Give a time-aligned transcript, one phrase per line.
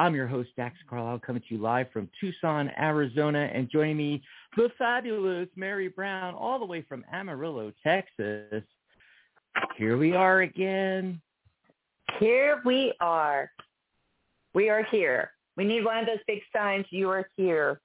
[0.00, 4.22] I'm your host, Dax Carlisle, coming to you live from Tucson, Arizona, and joining me,
[4.56, 8.64] the fabulous Mary Brown, all the way from Amarillo, Texas.
[9.76, 11.20] Here we are again.
[12.18, 13.50] Here we are.
[14.54, 15.32] We are here.
[15.58, 16.86] We need one of those big signs.
[16.88, 17.82] You are here.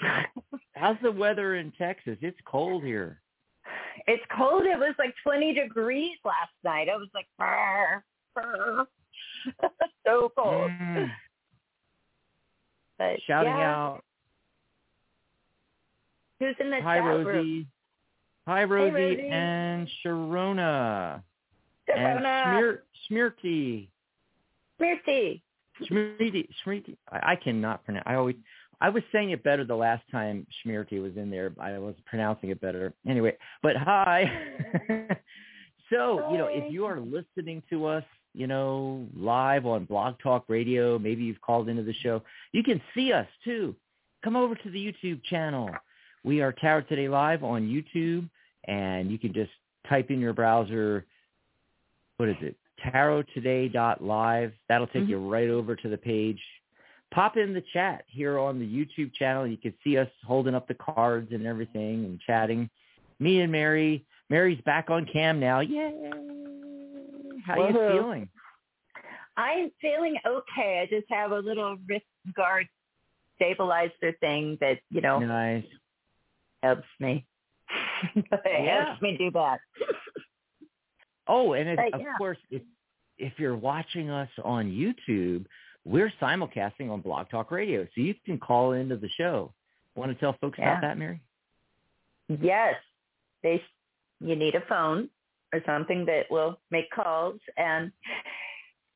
[0.74, 2.16] How's the weather in Texas?
[2.22, 3.20] It's cold here.
[4.06, 4.64] It's cold.
[4.64, 6.88] It was like 20 degrees last night.
[6.88, 8.02] I was like, brr,
[8.34, 8.86] brr.
[10.06, 10.70] so cold.
[10.70, 11.10] Mm,
[13.02, 13.70] But shouting yeah.
[13.70, 14.04] out,
[16.38, 17.26] Who's in the hi chat room?
[17.26, 17.66] Rosie,
[18.46, 19.28] hi Rosie, Rosie.
[19.28, 21.22] and Sharona,
[21.88, 22.44] and Sharona.
[22.44, 22.78] Smir-
[23.08, 23.88] Smirty.
[24.78, 25.42] Smirty.
[25.90, 26.96] Shmirti, Shmirti.
[27.10, 28.04] I, I cannot pronounce.
[28.06, 28.36] I always,
[28.80, 31.52] I was saying it better the last time Shmirti was in there.
[31.60, 32.92] I was pronouncing it better.
[33.08, 34.30] Anyway, but hi.
[35.90, 38.04] so you know, if you are listening to us,
[38.34, 42.22] you know, live on Blog Talk Radio, maybe you've called into the show.
[42.52, 43.74] You can see us too.
[44.24, 45.70] Come over to the YouTube channel.
[46.24, 48.28] We are Tarot Today Live on YouTube,
[48.68, 49.50] and you can just
[49.88, 51.04] type in your browser.
[52.16, 52.56] What is it?
[52.84, 54.52] tarottoday.live.
[54.68, 55.08] That'll take Mhm.
[55.08, 56.42] you right over to the page.
[57.10, 59.46] Pop in the chat here on the YouTube channel.
[59.46, 62.68] You can see us holding up the cards and everything and chatting.
[63.20, 64.04] Me and Mary.
[64.30, 65.60] Mary's back on cam now.
[65.60, 66.10] Yay!
[67.46, 68.28] How are you feeling?
[69.36, 70.80] I'm feeling okay.
[70.82, 72.04] I just have a little wrist
[72.36, 72.68] guard
[73.36, 75.64] stabilizer thing that, you know, Nice.
[76.62, 77.24] helps me.
[78.14, 78.86] it Yeah.
[78.86, 79.60] helps me do that.
[81.26, 82.14] Oh, and it, But, of yeah.
[82.18, 82.62] course, if
[83.18, 85.46] if you're watching us on YouTube,
[85.84, 89.52] we're simulcasting on Blog Talk Radio, so you can call into the show.
[89.94, 90.70] Want to tell folks Yeah.
[90.72, 91.20] about that, Mary?
[92.28, 92.74] Yes,
[93.42, 93.62] they.
[94.20, 95.08] You need a phone
[95.52, 97.92] or something that will make calls, and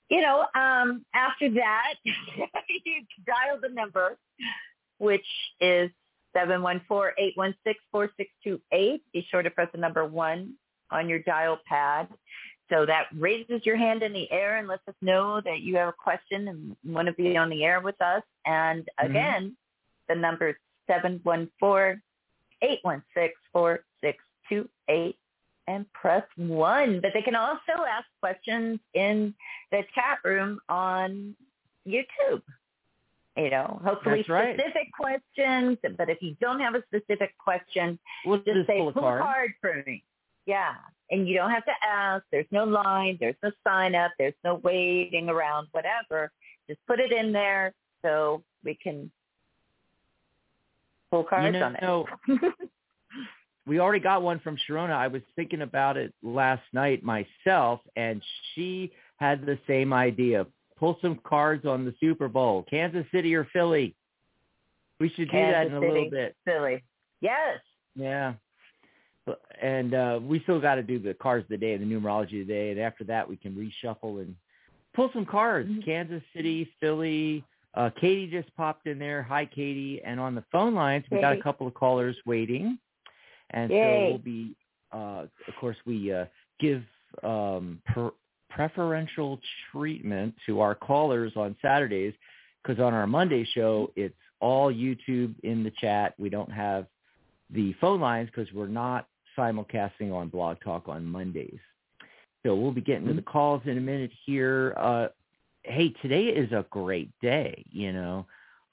[0.08, 4.16] you know, um, after that, you dial the number,
[4.98, 5.26] which
[5.60, 5.90] is
[6.32, 9.02] seven one four eight one six four six two eight.
[9.12, 10.54] Be sure to press the number one
[10.90, 12.08] on your dial pad.
[12.70, 15.88] So that raises your hand in the air and lets us know that you have
[15.88, 18.22] a question and want to be on the air with us.
[18.44, 19.10] And Mhm.
[19.10, 19.56] again,
[20.08, 20.56] the number is
[20.86, 22.00] seven one four
[22.62, 25.18] eight one six four six two eight
[25.66, 27.00] and press one.
[27.00, 29.34] But they can also ask questions in
[29.70, 31.34] the chat room on
[31.86, 32.42] YouTube.
[33.36, 34.56] You know, hopefully That's right.
[34.58, 35.76] specific questions.
[35.98, 39.22] But if you don't have a specific question, We'll just just say pull a card.
[39.22, 40.02] card for me.
[40.46, 40.72] Yeah.
[41.10, 42.24] And you don't have to ask.
[42.32, 43.18] There's no line.
[43.20, 44.12] There's no sign up.
[44.18, 46.30] There's no waiting around, whatever.
[46.68, 49.10] Just put it in there so we can
[51.10, 52.52] pull cards you know, on it.
[53.66, 54.92] we already got one from Sharona.
[54.92, 58.22] I was thinking about it last night myself, and
[58.54, 60.46] she had the same idea.
[60.78, 63.94] Pull some cards on the Super Bowl, Kansas City or Philly.
[65.00, 65.92] We should do that Kansas in a City.
[65.92, 66.36] little bit.
[66.46, 66.84] Silly.
[67.20, 67.58] Yes.
[67.94, 68.34] Yeah.
[69.60, 72.42] And uh, we still got to do the cards of the day, and the numerology
[72.42, 74.36] of the day, and after that we can reshuffle and
[74.94, 75.68] pull some cards.
[75.68, 75.84] Mhm.
[75.84, 77.42] Kansas City, Philly.
[77.74, 79.22] Uh, Katie just popped in there.
[79.22, 80.00] Hi, Katie.
[80.04, 82.78] And on the phone lines, we got a couple of callers waiting,
[83.50, 83.74] and so
[84.08, 84.54] we'll be.
[84.92, 86.24] Uh, of course, we uh,
[86.60, 86.82] give
[87.22, 88.12] um, per-
[88.50, 89.38] preferential
[89.70, 92.14] treatment to our callers on Saturdays
[92.62, 96.14] because on our Monday show it's all YouTube in the chat.
[96.18, 96.86] We don't have
[97.50, 101.58] the phone lines because we're not simulcasting on Blog Talk on Mondays.
[102.44, 104.74] So we'll be getting to the calls in a minute here.
[104.76, 105.08] Uh,
[105.64, 107.64] hey, today is a great day.
[107.70, 108.26] You know,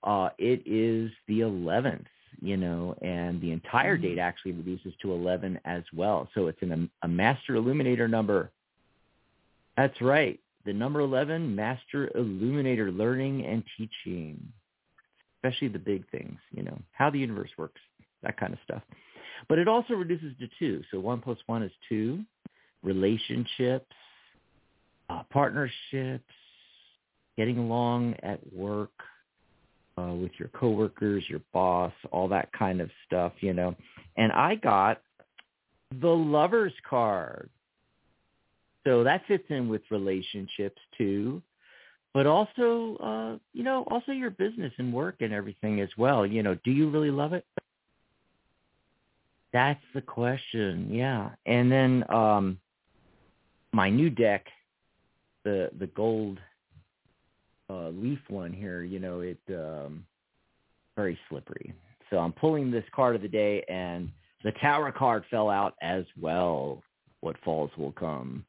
[0.03, 2.05] uh, it is the 11th.
[2.41, 6.29] You know, and the entire date actually reduces to 11 as well.
[6.33, 8.51] So it's an, a master illuminator number.
[9.77, 10.39] That's right.
[10.65, 14.41] The number 11, master illuminator learning and teaching,
[15.37, 17.81] especially the big things, you know, how the universe works,
[18.21, 18.81] that kind of stuff.
[19.49, 20.83] But it also reduces to two.
[20.91, 22.23] So one plus one is two.
[22.81, 23.91] Relationships,
[25.09, 26.23] uh, partnerships,
[27.37, 28.91] getting along at work,
[29.97, 33.75] uh, with your coworkers, your boss, all that kind of stuff, you know.
[34.17, 35.01] And I got
[36.01, 37.49] the lover's card.
[38.85, 41.41] So that fits in with relationships too,
[42.13, 46.25] but also, uh, you know, also your business and work and everything as well.
[46.25, 47.45] You know, do you really love it?
[49.53, 50.89] That's the question.
[50.91, 51.29] Yeah.
[51.45, 52.57] And then um
[53.71, 54.47] my new deck,
[55.43, 56.39] the the gold
[57.69, 60.05] uh, leaf one here, you know, it um,
[60.95, 61.73] very slippery.
[62.09, 64.09] So I'm pulling this card of the day, and
[64.43, 66.83] the Tower card fell out as well.
[67.21, 68.45] What falls will come.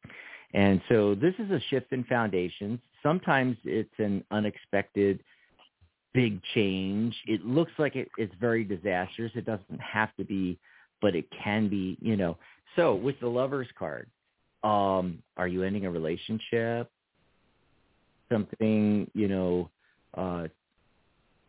[0.52, 2.80] And so this is a shift in foundations.
[3.02, 5.20] Sometimes it's an unexpected
[6.12, 7.14] big change.
[7.26, 9.32] It looks like it, it's very disastrous.
[9.34, 10.58] It doesn't have to be,
[11.00, 12.36] but it can be, you know.
[12.76, 14.08] So with the lover's card,
[14.62, 16.90] um, are you ending a relationship?
[18.34, 19.70] Something you know
[20.14, 20.48] uh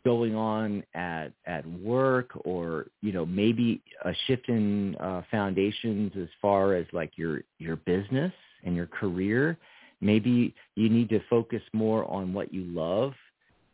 [0.05, 6.27] going on at at work or you know maybe a shift in uh foundations as
[6.41, 8.31] far as like your your business
[8.63, 9.57] and your career.
[10.01, 13.13] Maybe you need to focus more on what you love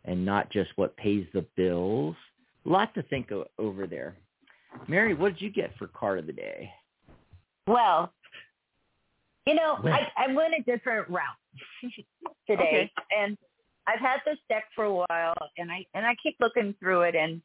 [0.06, 2.16] and not just what pays the bills.
[2.66, 4.16] A lot to think o- over there.
[4.88, 6.72] Mary what did you get for card of the day?
[7.68, 8.14] Well,
[9.46, 9.94] you know, Well.
[9.94, 11.26] I, I went a different route
[12.48, 12.92] today, Okay.
[13.18, 13.38] and
[13.88, 17.16] I've had this deck for a while, and I and I keep looking through it,
[17.16, 17.42] and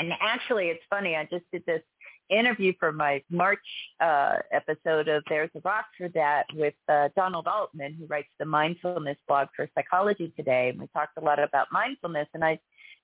[0.00, 1.16] and actually, it's funny.
[1.16, 1.82] I just did this
[2.28, 3.58] interview for my March
[4.00, 8.44] uh, episode of There's a Rock for That with uh, Donald Altman, who writes the
[8.44, 12.58] mindfulness blog for Psychology Today, and we talked a lot about mindfulness, and I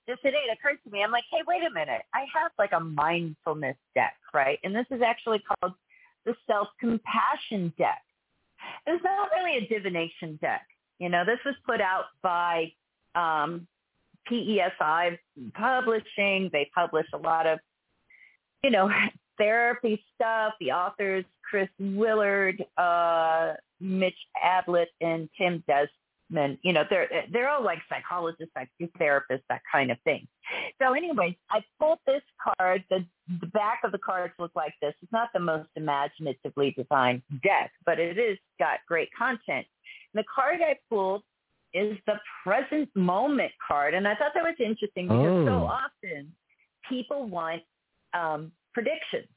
[0.08, 2.72] just today it occurred to me, I'm like, hey, wait a minute, I have like
[2.72, 4.58] a mindfulness deck, right?
[4.64, 5.74] And this is actually called
[6.24, 8.02] the self-compassion deck.
[8.86, 10.66] It's not really a divination deck.
[10.98, 12.72] You know, this was put out by
[13.14, 13.66] um,
[14.30, 15.18] PESI
[15.54, 16.50] Publishing.
[16.52, 17.58] They publish a lot of,
[18.62, 18.90] you know,
[19.38, 20.54] therapy stuff.
[20.60, 24.14] The authors, Chris Willard, uh, Mitch
[24.44, 25.62] Abblett, and Tim
[26.32, 30.26] Desmond, you know, they're, they're all like psychologists, psychotherapists, that kind of thing.
[30.80, 32.22] So anyways, I pulled this
[32.58, 32.84] card.
[32.90, 33.04] The,
[33.40, 34.94] the back of the cards look like this.
[35.02, 39.66] It's not the most imaginatively designed deck, but it is got great content.
[40.14, 41.22] And the card I pulled
[41.74, 42.14] is the
[42.44, 43.94] present moment card.
[43.94, 45.66] And I thought that was interesting because so Oh.
[45.66, 46.32] often
[46.88, 47.62] people want
[48.14, 49.28] um, predictions.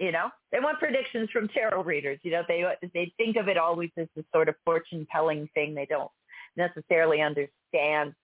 [0.00, 2.18] You know, they want predictions from tarot readers.
[2.22, 2.64] You know, they
[2.94, 5.72] they think of it always as this sort of fortune telling thing.
[5.72, 6.10] They don't
[6.56, 8.14] necessarily understand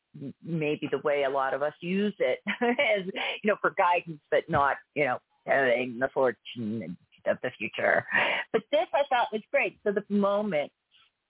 [0.43, 4.49] maybe the way a lot of us use it as you know for guidance, but
[4.49, 6.97] not you know telling the fortune
[7.27, 8.05] of the future.
[8.53, 9.79] But this I thought was great.
[9.85, 10.73] So the moment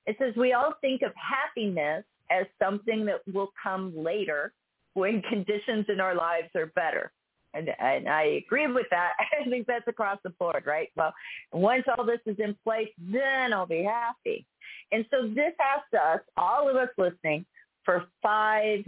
[0.06, 4.52] it says we all think of happiness as something that will come later
[4.94, 7.12] when conditions in our lives are better.
[7.52, 9.12] And, and I agree with that.
[9.40, 10.88] I think that's across the board, right?
[10.96, 11.12] Well,
[11.52, 14.46] once all this is in place, then I'll be happy.
[14.92, 17.44] And so this asks us, all of us listening,
[17.84, 18.84] for five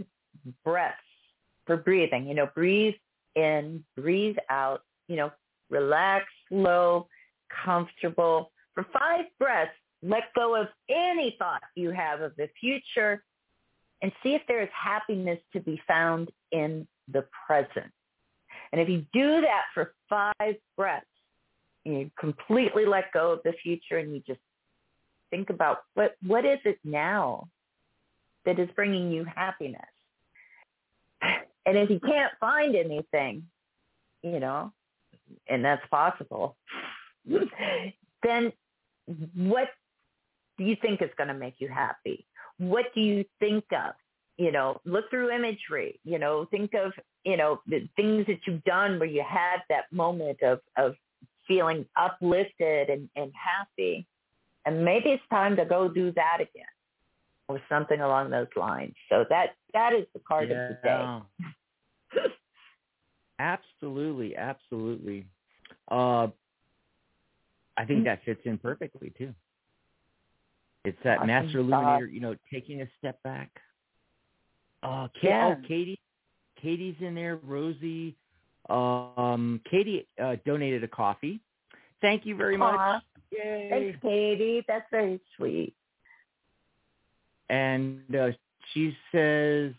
[0.63, 0.97] breaths
[1.65, 2.27] for breathing.
[2.27, 2.95] You know, breathe
[3.35, 5.31] in, breathe out, you know,
[5.69, 7.07] relax, slow,
[7.63, 8.51] comfortable.
[8.73, 13.23] For five breaths, let go of any thought you have of the future
[14.01, 17.91] and see if there is happiness to be found in the present.
[18.71, 21.05] And if you do that for five breaths,
[21.85, 24.39] you completely let go of the future and you just
[25.33, 27.47] think about what what is it now
[28.45, 29.81] that is bringing you happiness.
[31.65, 33.47] And if you can't find anything,
[34.21, 34.71] you know,
[35.49, 36.55] and that's possible,
[38.21, 38.51] then
[39.35, 39.69] what
[40.57, 42.27] do you think is going to make you happy?
[42.57, 43.93] What do you think of?
[44.37, 46.91] You know, look through imagery, you know, think of,
[47.23, 50.95] you know, the things that you've done where you had that moment of, of
[51.47, 54.05] feeling uplifted and, and happy.
[54.65, 56.65] And maybe it's time to go do that again
[57.47, 58.93] or something along those lines.
[59.09, 62.21] So that, that is the card of the day.
[63.39, 65.25] absolutely, absolutely.
[65.91, 66.27] Uh,
[67.75, 69.33] I think that fits in perfectly too.
[70.85, 73.49] It's that Awesome master illuminator, you know, taking a step back.
[74.83, 75.55] Uh, Yeah.
[75.57, 75.99] Oh, Katie,
[76.61, 77.37] Katie's in there.
[77.37, 78.15] Rosie,
[78.69, 81.41] um, Katie uh, donated a coffee.
[82.03, 83.01] Thank you very much.
[83.31, 83.67] Yay!
[83.71, 84.63] Thanks, Katie.
[84.67, 85.73] That's very sweet.
[87.49, 88.31] And uh,
[88.73, 89.71] she says,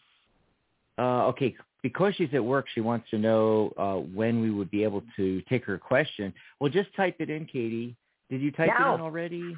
[0.99, 4.83] uh, okay, because she's at work, she wants to know uh, when we would be
[4.85, 6.33] able to take her question.
[6.59, 7.95] Well, just type it in, Katie.
[8.31, 8.93] Did you type No.
[8.93, 9.57] it in already?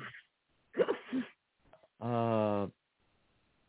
[1.98, 2.66] Uh,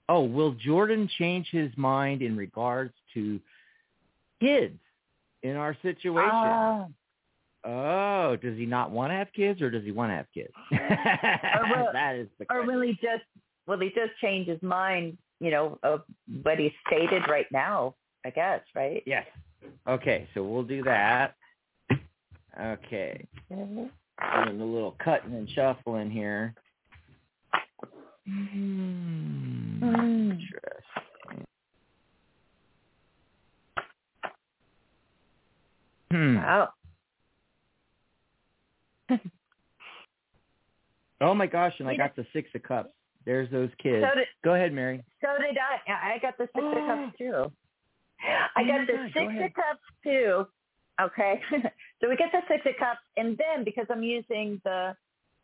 [0.09, 3.39] oh, will Jordan change his mind in regards to
[4.41, 4.77] kids
[5.43, 6.93] in our situation?
[7.69, 10.53] Oh, does he not want to have kids, or does he want to have kids?
[10.71, 12.67] will- that is the or question.
[12.67, 13.23] will he just
[13.67, 15.17] will he just change his mind?
[15.41, 16.03] You know, of
[16.43, 17.95] what he stated right now.
[18.25, 19.03] I guess, right?
[19.05, 19.25] Yes.
[19.87, 21.35] Okay, so we'll do that.
[22.59, 23.89] Okay, doing
[24.25, 26.53] a little cutting and shuffling here.
[28.25, 29.83] Hmm.
[29.83, 30.31] Mm.
[30.31, 31.45] Interesting.
[36.11, 36.35] Hmm.
[36.37, 36.69] Wow.
[41.19, 41.73] Oh my gosh!
[41.79, 42.91] And I got the six of cups.
[43.25, 44.05] There's those kids.
[44.07, 45.03] So did Go ahead, Mary.
[45.19, 46.13] so did I.
[46.15, 47.51] I got the six of cups too.
[48.55, 50.45] I Oh got the God, six of cups too.
[51.01, 51.41] Okay,
[52.01, 54.95] so we get the six of cups, and then because I'm using the,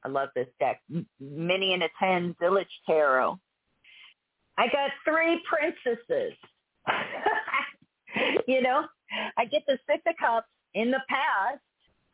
[0.03, 0.81] I love this deck,
[1.19, 3.39] Mini and a Ten Village Tarot.
[4.57, 6.33] I got three princesses.
[8.47, 8.85] you know,
[9.37, 11.61] I get the six of cups in the past,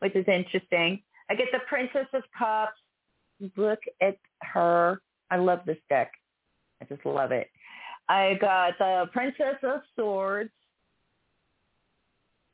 [0.00, 1.02] which is interesting.
[1.30, 2.76] I get the Princess of Cups.
[3.56, 5.00] Look at her.
[5.30, 6.10] I love this deck.
[6.82, 7.48] I just love it.
[8.08, 10.50] I got the Princess of Swords.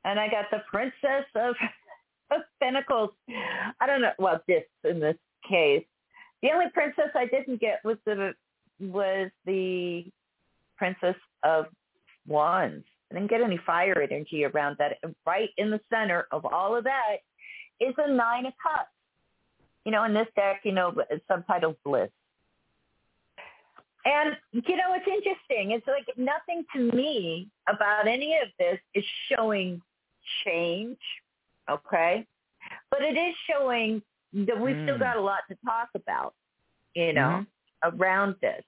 [0.04, 1.56] And I got the Princess of,
[2.30, 3.10] of Pentacles.
[3.80, 4.12] I don't know.
[4.18, 5.16] Well, this in this
[5.48, 5.84] case,
[6.42, 8.34] the only princess I didn't get was the
[8.78, 10.04] was the
[10.76, 11.66] Princess of
[12.28, 12.84] Wands.
[13.10, 14.98] I didn't get any fire energy around that.
[15.26, 17.16] Right in the center of all of that
[17.80, 18.90] is a Nine of Cups.
[19.84, 22.10] You know, in this deck, you know, it's subtitled Bliss.
[24.04, 25.72] And, you know, it's interesting.
[25.72, 29.82] It's like nothing to me about any of this is showing
[30.44, 30.98] change,
[31.68, 32.24] okay?
[32.90, 34.02] But it is showing
[34.32, 35.00] that we've still Mm.
[35.00, 36.34] got a lot to talk about,
[36.94, 37.46] you know,
[37.82, 38.64] around this.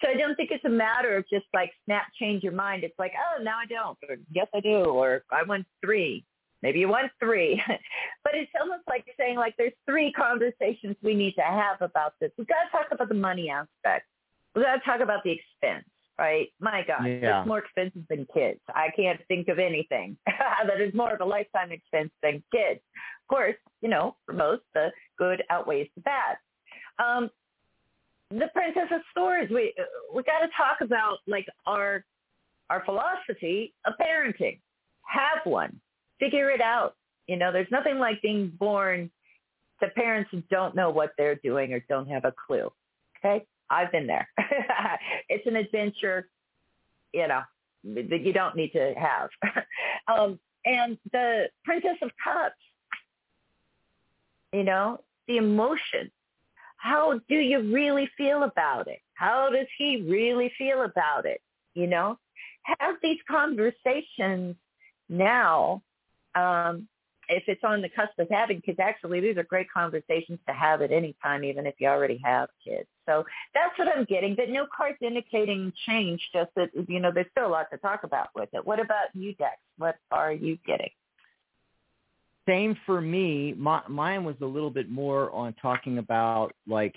[0.00, 2.84] So I don't think it's a matter of just like snap change your mind.
[2.84, 6.24] It's like, oh, now I don't, or yes I do, or I want three.
[6.62, 7.62] Maybe you want three.
[8.24, 12.30] but it's almost like saying like there's three conversations we need to have about this.
[12.38, 14.06] We've got to talk about the money aspect.
[14.54, 15.86] We've got to talk about the expense,
[16.18, 16.48] right?
[16.60, 17.40] My God, Yeah.
[17.40, 18.60] it's more expensive than kids.
[18.68, 22.80] I can't think of anything that is more of a lifetime expense than kids.
[23.22, 26.36] Of course, you know, for most, the good outweighs the bad.
[26.98, 27.30] Um,
[28.30, 29.50] the Princess of Swords.
[29.50, 29.74] We
[30.14, 32.04] we got to talk about like our
[32.70, 34.58] our philosophy of parenting.
[35.02, 35.80] Have one.
[36.22, 36.94] Figure it out.
[37.26, 39.10] You know, there's nothing like being born
[39.82, 42.70] to parents who don't know what they're doing or don't have a clue.
[43.18, 44.28] Okay, I've been there.
[45.28, 46.28] it's an adventure.
[47.12, 47.42] You know
[47.84, 49.30] that you don't need to have.
[50.08, 52.54] um, and the Princess of Cups.
[54.52, 56.10] You know, the emotion
[56.82, 58.98] how do you really feel about it?
[59.14, 61.40] How does he really feel about it?
[61.74, 62.18] You know,
[62.64, 64.56] have these conversations
[65.08, 65.82] now.
[66.34, 66.88] Um,
[67.28, 70.82] if it's on the cusp of having kids, actually, these are great conversations to have
[70.82, 72.86] at any time, even if you already have kids.
[73.06, 73.24] So
[73.54, 74.34] that's what I'm getting.
[74.34, 76.20] But no cards indicating change.
[76.32, 78.66] Just that you know, there's still a lot to talk about with it.
[78.66, 79.56] What about you, Dax?
[79.78, 80.90] What are you getting?
[82.48, 83.54] Same for me.
[83.56, 86.94] My, mine was a little bit more on talking about like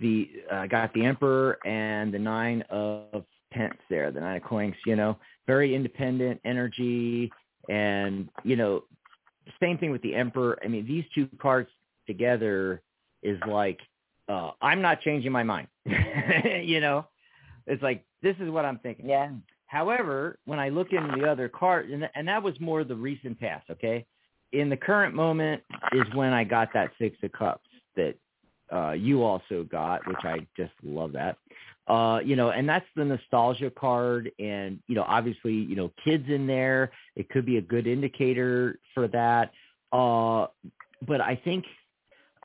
[0.00, 4.74] the uh, got the emperor and the nine of pence there, the nine of coins.
[4.86, 7.30] You know, very independent energy,
[7.70, 8.84] and you know,
[9.60, 10.58] same thing with the emperor.
[10.62, 11.70] I mean, these two cards
[12.06, 12.82] together
[13.22, 13.78] is like
[14.28, 15.68] uh, I'm not changing my mind.
[15.84, 17.06] you know,
[17.66, 19.08] it's like this is what I'm thinking.
[19.08, 19.30] Yeah.
[19.66, 23.38] However, when I look in the other card, and, and that was more the recent
[23.38, 24.04] past, okay?
[24.52, 25.62] In the current moment
[25.92, 28.16] is when I got that Six of Cups that
[28.72, 31.36] uh, you also got, which I just love that.
[31.90, 36.24] Uh, you know, and that's the nostalgia card, and you know, obviously, you know, kids
[36.28, 36.92] in there.
[37.16, 39.50] It could be a good indicator for that.
[39.92, 40.46] Uh,
[41.04, 41.64] but I think,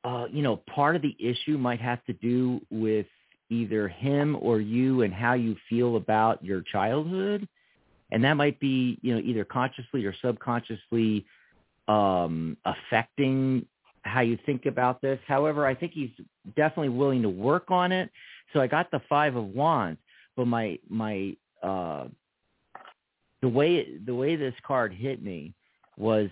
[0.03, 3.05] uh, you know, part of the issue might have to do with
[3.51, 7.47] either him or you and how you feel about your childhood
[8.11, 11.23] and that might be you know either consciously or subconsciously
[11.87, 13.63] um affecting
[14.05, 15.19] how you think about this.
[15.27, 16.11] However, I think he's
[16.55, 18.09] definitely willing to work on it.
[18.53, 19.99] So I got the five of wands,
[20.35, 22.05] but my my uh,
[23.41, 25.53] the way the way this card hit me
[25.97, 26.29] was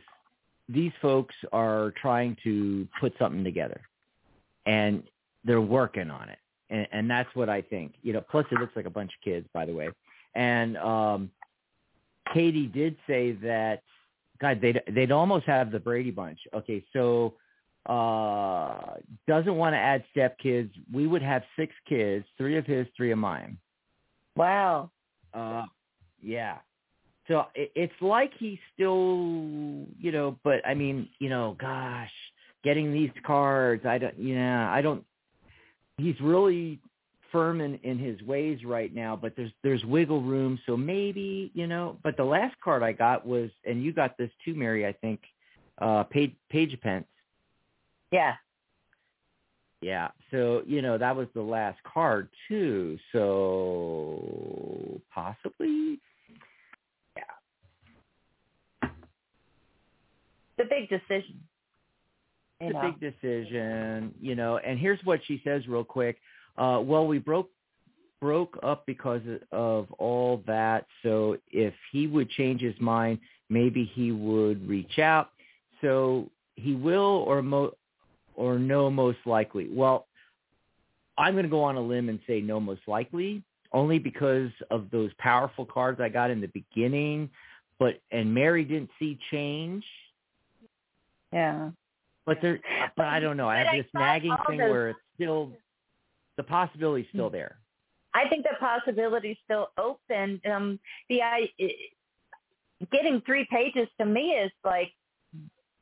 [0.69, 3.81] these folks are trying to put something together,
[4.65, 5.03] and
[5.43, 6.39] they're working on it,
[6.69, 7.93] and, and that's what I think.
[8.01, 9.89] You know, plus it looks like a bunch of kids, by the way,
[10.35, 11.31] and um,
[12.33, 13.81] Katie did say that
[14.39, 16.39] God, they'd they'd almost have the Brady Bunch.
[16.53, 17.33] Okay, so
[17.85, 18.93] uh
[19.27, 20.71] doesn't want to add stepkids.
[20.91, 23.57] We would have six kids, three of his, three of mine.
[24.35, 24.91] Wow.
[25.33, 25.63] Uh
[26.21, 26.57] yeah.
[27.27, 32.11] So it, it's like he's still, you know, but I mean, you know, gosh,
[32.63, 35.03] getting these cards, I don't yeah, I don't
[35.97, 36.79] he's really
[37.33, 40.57] firm in, in his ways right now, but there's there's wiggle room.
[40.65, 41.97] So maybe you know.
[42.03, 44.85] But the last card I got was, and you got this too, Mary.
[44.85, 45.19] I think,
[45.79, 47.05] uh, Page Page Pence.
[48.13, 48.35] Yeah.
[49.81, 50.09] Yeah.
[50.31, 52.97] So you know that was the last card too.
[53.11, 55.99] So possibly.
[57.17, 58.89] Yeah.
[60.57, 61.41] The big decision.
[62.61, 62.79] It's know.
[62.79, 64.57] a big decision, you know.
[64.57, 66.17] And here's what she says real quick.
[66.55, 67.49] Uh, well, we broke
[68.21, 70.85] broke up because of all that.
[71.01, 75.31] So if he would change his mind, maybe he would reach out.
[75.81, 77.73] So he will, or mo-
[78.35, 79.67] or no, most likely.
[79.71, 80.07] Well,
[81.17, 84.89] I'm going to go on a limb and say no, most likely, only because of
[84.91, 87.29] those powerful cards I got in the beginning.
[87.79, 89.83] But and Mary didn't see change.
[91.31, 91.71] Yeah.
[92.25, 92.59] But there,
[92.95, 93.49] but I don't know.
[93.49, 95.51] I have I this thought nagging thing those- where it's still
[96.37, 97.57] the possibility's still there.
[98.15, 100.39] I think the possibility is still open.
[100.45, 101.49] Um, the I
[102.91, 104.91] getting three pages to me is like,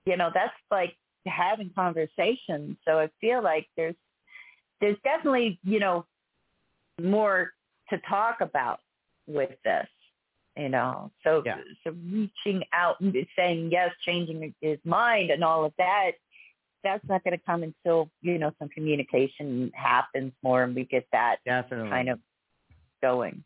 [0.06, 0.96] you know, that's like
[1.30, 2.78] having conversations.
[2.86, 3.96] So I feel like there's
[4.80, 6.06] there's definitely you know
[7.02, 7.52] more
[7.90, 8.80] to talk about
[9.28, 9.88] with this.
[10.58, 11.62] You know, so Yeah.
[11.84, 16.12] so reaching out and saying yes, changing his mind and all of that.
[16.84, 21.06] That's not going to come until you know some communication happens more, and we get
[21.12, 21.90] that Definitely.
[21.90, 22.20] kind of
[23.02, 23.44] going.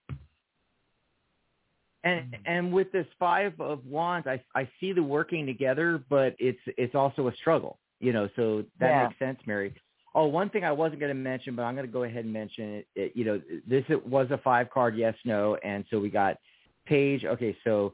[2.06, 2.42] And mm-hmm.
[2.46, 6.96] and with this five of wands, I I see the working together, but it's it's
[6.96, 8.30] also a struggle, you know.
[8.38, 9.08] So that Yeah.
[9.08, 9.74] makes sense, Mary.
[10.14, 12.32] Oh, one thing I wasn't going to mention, but I'm going to go ahead and
[12.32, 12.88] mention it.
[12.96, 16.38] it you know, this was a five card yes no, and so we got
[16.86, 17.26] page.
[17.26, 17.94] Okay, so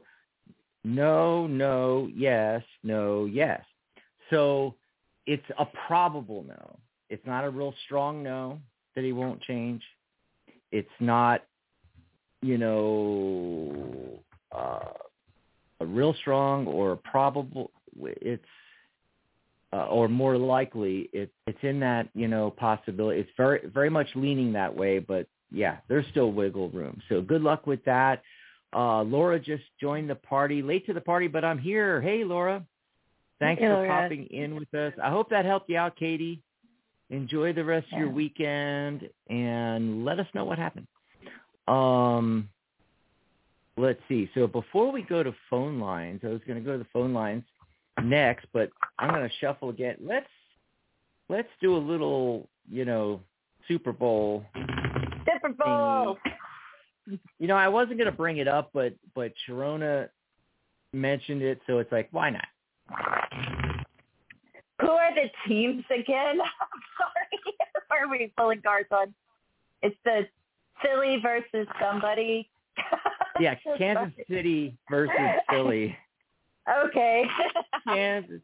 [0.84, 3.64] no, no, yes, no, yes.
[4.30, 4.74] So
[5.26, 6.78] it's a probable no.
[7.08, 8.60] It's not a real strong no
[8.94, 9.82] that he won't change.
[10.70, 11.42] It's not,
[12.42, 14.20] you know,
[14.52, 14.92] uh,
[15.80, 17.70] a real strong or probable.
[18.00, 18.44] It's
[19.72, 23.20] uh, or more likely it, it's in that you know possibility.
[23.20, 27.00] It's very very much leaning that way, but yeah, there's still wiggle room.
[27.08, 28.22] So good luck with that.
[28.74, 32.00] Uh, Laura just joined the party, late to the party, but I'm here.
[32.00, 32.64] Hey, Laura.
[33.38, 34.02] Thanks Hey, for Laura.
[34.02, 34.94] popping in with us.
[35.02, 36.42] I hope that helped you out, Katie.
[37.10, 40.86] Enjoy the rest of your weekend and let us know what happened.
[41.68, 42.48] Um,
[43.76, 44.30] let's see.
[44.34, 47.12] So before we go to phone lines, I was going to go to the phone
[47.12, 47.44] lines
[48.02, 49.96] next, but I'm going to shuffle again.
[50.00, 50.26] Let's
[51.28, 53.20] let's do a little, you know,
[53.68, 54.44] Super Bowl.
[54.54, 56.18] Super Bowl.
[57.38, 60.08] You know, I wasn't going to bring it up, but but Sharona
[60.92, 62.46] mentioned it, so it's like, why not?
[64.80, 66.40] Who are the teams again?
[66.40, 67.56] I'm sorry.
[67.90, 69.14] Are we pulling cards on?
[69.82, 70.22] It's the
[70.82, 72.48] Philly versus somebody.
[73.40, 74.12] Yeah, Kansas.
[74.28, 75.14] City versus
[75.50, 75.96] Philly.
[76.86, 77.24] Okay.
[77.86, 78.40] Kansas.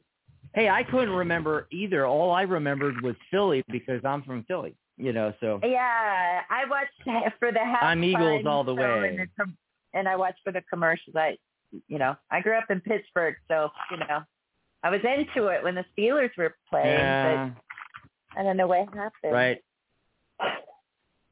[0.54, 2.06] Hey, I couldn't remember either.
[2.06, 4.74] All I remembered was Philly because I'm from Philly.
[4.96, 7.84] You know, so yeah, I watched for the half.
[7.84, 9.16] I'm Eagles all the way.
[9.16, 9.44] And, the
[9.94, 11.14] and I watched for the commercials.
[11.14, 11.36] I,
[11.86, 14.22] you know, I grew up in Pittsburgh, so you know,
[14.82, 16.86] I was into it when the Steelers were playing.
[16.98, 17.50] yeah,
[18.34, 19.32] But I don't know what happened.
[19.32, 19.58] right.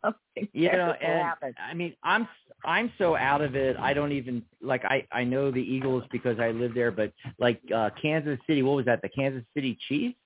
[0.07, 1.55] Something You know, and.
[1.59, 2.29] I mean, I'm
[2.64, 3.77] I'm so out of it.
[3.79, 4.85] I don't even like.
[4.85, 8.77] I I know the Eagles because I live there, but like uh Kansas City, what
[8.77, 9.03] was that?
[9.03, 10.16] The Kansas City Chiefs?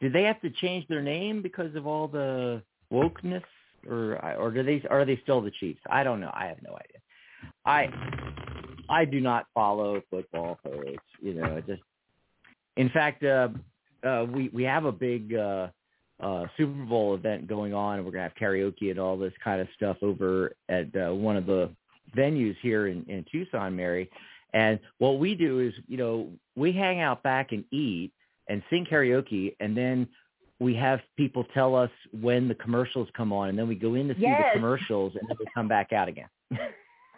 [0.00, 3.44] Did they have to change their name because of all the wokeness,
[3.88, 5.80] or or do they are they still the Chiefs?
[5.90, 6.30] I don't know.
[6.34, 7.00] I have no idea.
[7.64, 7.88] I
[8.88, 11.04] I do not follow football, folks.
[11.20, 11.82] You know, just
[12.76, 13.48] in fact, uh,
[14.06, 15.68] uh, we we have a big uh,
[16.20, 19.60] uh, Super Bowl event going on, and we're gonna have karaoke and all this kind
[19.60, 21.70] of stuff over at uh, one of the
[22.16, 24.10] venues here in, in Tucson, Mary.
[24.54, 28.12] And what we do is, you know, we hang out back and eat,
[28.48, 30.08] and sing karaoke, and then
[30.58, 34.08] we have people tell us when the commercials come on, and then we go in
[34.08, 34.52] to see Yes.
[34.54, 36.28] the commercials, and then we come back out again.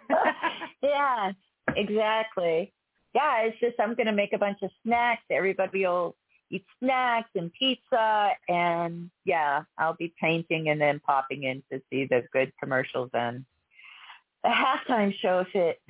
[0.82, 1.32] yeah,
[1.76, 2.72] exactly.
[3.14, 5.22] Yeah, it's just I'm gonna make a bunch of snacks.
[5.30, 6.16] Everybody will
[6.50, 12.06] eat snacks and pizza, and yeah, I'll be painting and then popping in to see
[12.06, 13.44] the good commercials and
[14.42, 15.80] the halftime show if it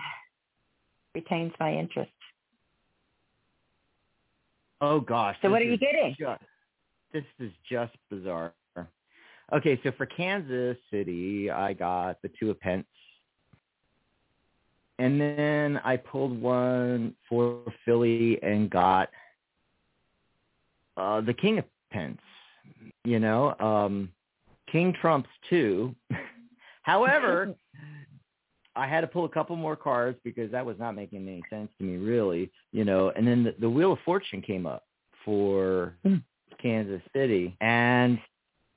[1.14, 2.10] retains my interest.
[4.80, 5.36] oh gosh!
[5.42, 6.16] So what are you getting?
[6.18, 6.42] Just,
[7.12, 8.52] this is just bizarre.
[9.50, 12.86] Okay, so for Kansas City, I got the two of pence.
[14.98, 19.08] And then I pulled one for Philly and got
[20.98, 22.20] uh the King of Pence.
[23.04, 24.10] You know, um
[24.70, 25.94] King trumps two.
[26.82, 27.54] However,
[28.76, 31.70] I had to pull a couple more cards because that was not making any sense
[31.78, 33.10] to me really, you know.
[33.16, 34.84] And then the, the Wheel of Fortune came up
[35.24, 36.22] for Mm.
[36.60, 38.18] Kansas City and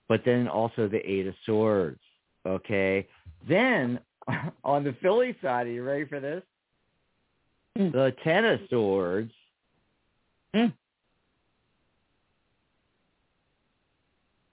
[0.08, 2.02] but then also the Eight of Swords.
[2.46, 3.08] Okay.
[3.48, 4.00] Then
[4.64, 6.44] on the Philly side, are you ready for this?
[7.78, 7.92] Mm.
[7.94, 9.32] The Ten of Swords.
[10.54, 10.74] Mm.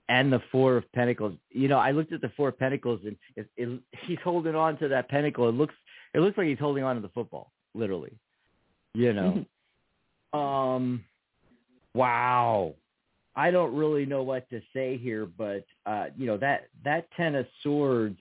[0.09, 1.35] And the Four of Pentacles.
[1.51, 4.79] You know, I looked at the Four of Pentacles, and it, it, he's holding on
[4.79, 5.49] to that pentacle.
[5.49, 5.75] It looks,
[6.15, 8.13] it looks like he's holding on to the football, literally.
[8.95, 9.45] You know.
[10.39, 11.05] um.
[11.95, 12.75] Wow.
[13.35, 17.37] I don't really know what to say here, but uh, you know that that ten
[17.37, 18.19] of swords,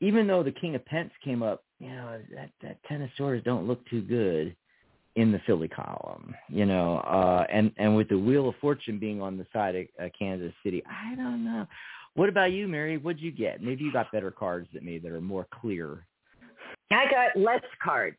[0.00, 3.44] even though the king of pence came up, you know that that ten of swords
[3.44, 4.56] don't look too good
[5.16, 9.20] in the Philly column, you know, uh, and and with the wheel of fortune being
[9.20, 11.66] on the side of uh, Kansas City, I don't know.
[12.14, 12.96] What about you, Mary?
[12.96, 13.62] What'd you get?
[13.62, 16.06] Maybe you got better cards than me that are more clear.
[16.90, 18.16] I got less cards.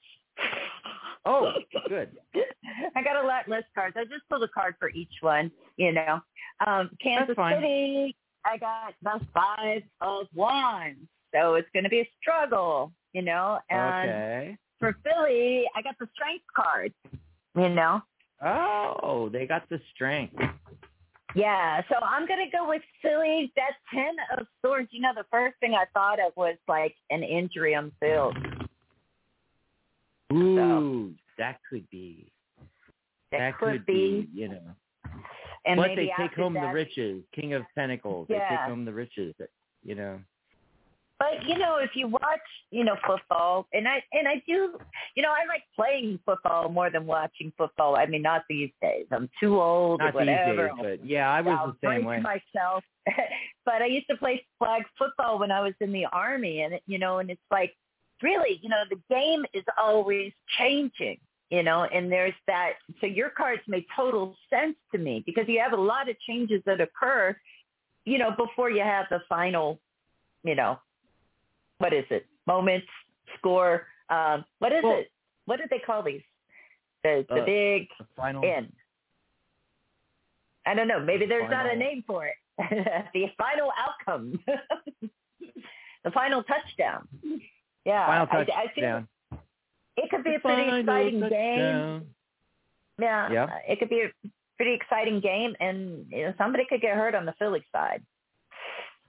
[1.26, 1.52] Oh,
[1.90, 2.18] good.
[2.96, 3.96] I got a lot less cards.
[3.98, 6.20] I just pulled a card for each one, you know.
[6.66, 7.36] Um, Kansas.
[7.36, 11.08] City, I got the five of wands.
[11.34, 13.60] So it's going to be a struggle, you know.
[13.70, 14.58] And Okay.
[14.80, 16.94] For Philly, I got the strength card,
[17.56, 18.02] you know.
[18.44, 20.36] Oh, they got the strength.
[21.36, 23.52] Yeah, so I'm going to go with Philly.
[23.56, 27.24] That 10 of swords, you know, the first thing I thought of was like an
[27.24, 28.38] injury on field.
[30.34, 32.32] Ooh, that could be.
[33.32, 34.28] That, could, be.
[34.34, 34.62] you know.
[35.66, 38.28] And but maybe they take home the riches, King of Pentacles.
[38.30, 39.36] They take home the riches.
[39.84, 40.20] You know.
[41.20, 44.78] But you know, if you watch, you know, football, and I and I do,
[45.16, 47.96] you know, I like playing football more than watching football.
[47.96, 49.08] I mean, not these days.
[49.12, 50.70] I'm too old Not or whatever.
[50.76, 52.20] these days, but yeah, I was I'll the same way.
[52.20, 52.84] myself.
[53.66, 57.00] but I used to play flag football when I was in the army, and you
[57.00, 57.74] know, and it's like
[58.22, 61.18] really, you know, the game is always changing.
[61.50, 62.74] You know, and there's that.
[63.00, 66.62] So your cards make total sense to me because you have a lot of changes
[66.66, 67.38] that occur,
[68.04, 69.80] you know, before you have the final,
[70.44, 70.78] you know,
[71.80, 72.26] what is it?
[72.46, 72.88] Moments,
[73.38, 73.88] score.
[74.10, 75.12] Um, what is Well- it?
[75.46, 76.22] What did they call these?
[77.04, 78.44] The the Uh, big The final.
[78.44, 78.74] end.
[80.66, 81.00] I don't know.
[81.00, 82.36] Maybe there's not a name for it.
[83.14, 84.44] the final outcome.
[86.04, 87.08] the final touchdown.
[87.86, 88.06] Yeah.
[88.08, 89.08] Final I, I feel touchdown.
[89.96, 92.16] it could be a pretty final exciting game.
[93.00, 93.32] Yeah.
[93.32, 93.48] Yeah.
[93.68, 94.12] It could be a
[94.58, 98.04] pretty exciting game and you know, somebody could get hurt on the Philly side.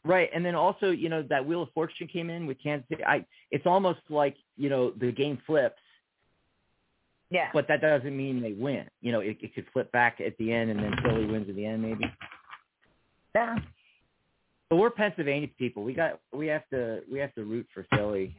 [0.08, 3.04] Right, and then also, you know, that Wheel of Fortune came in with Kansas City.
[3.04, 5.76] I, it's almost like you know the game flips,
[7.30, 7.50] Yeah.
[7.52, 8.86] but that doesn't mean they win.
[9.02, 11.56] You know, it, it could flip back at the end, and then Philly wins at
[11.56, 12.10] the end, maybe.
[13.34, 13.56] Yeah.
[14.70, 15.84] But we're Pennsylvania people.
[15.84, 18.34] We got we have to we have to root for Philly.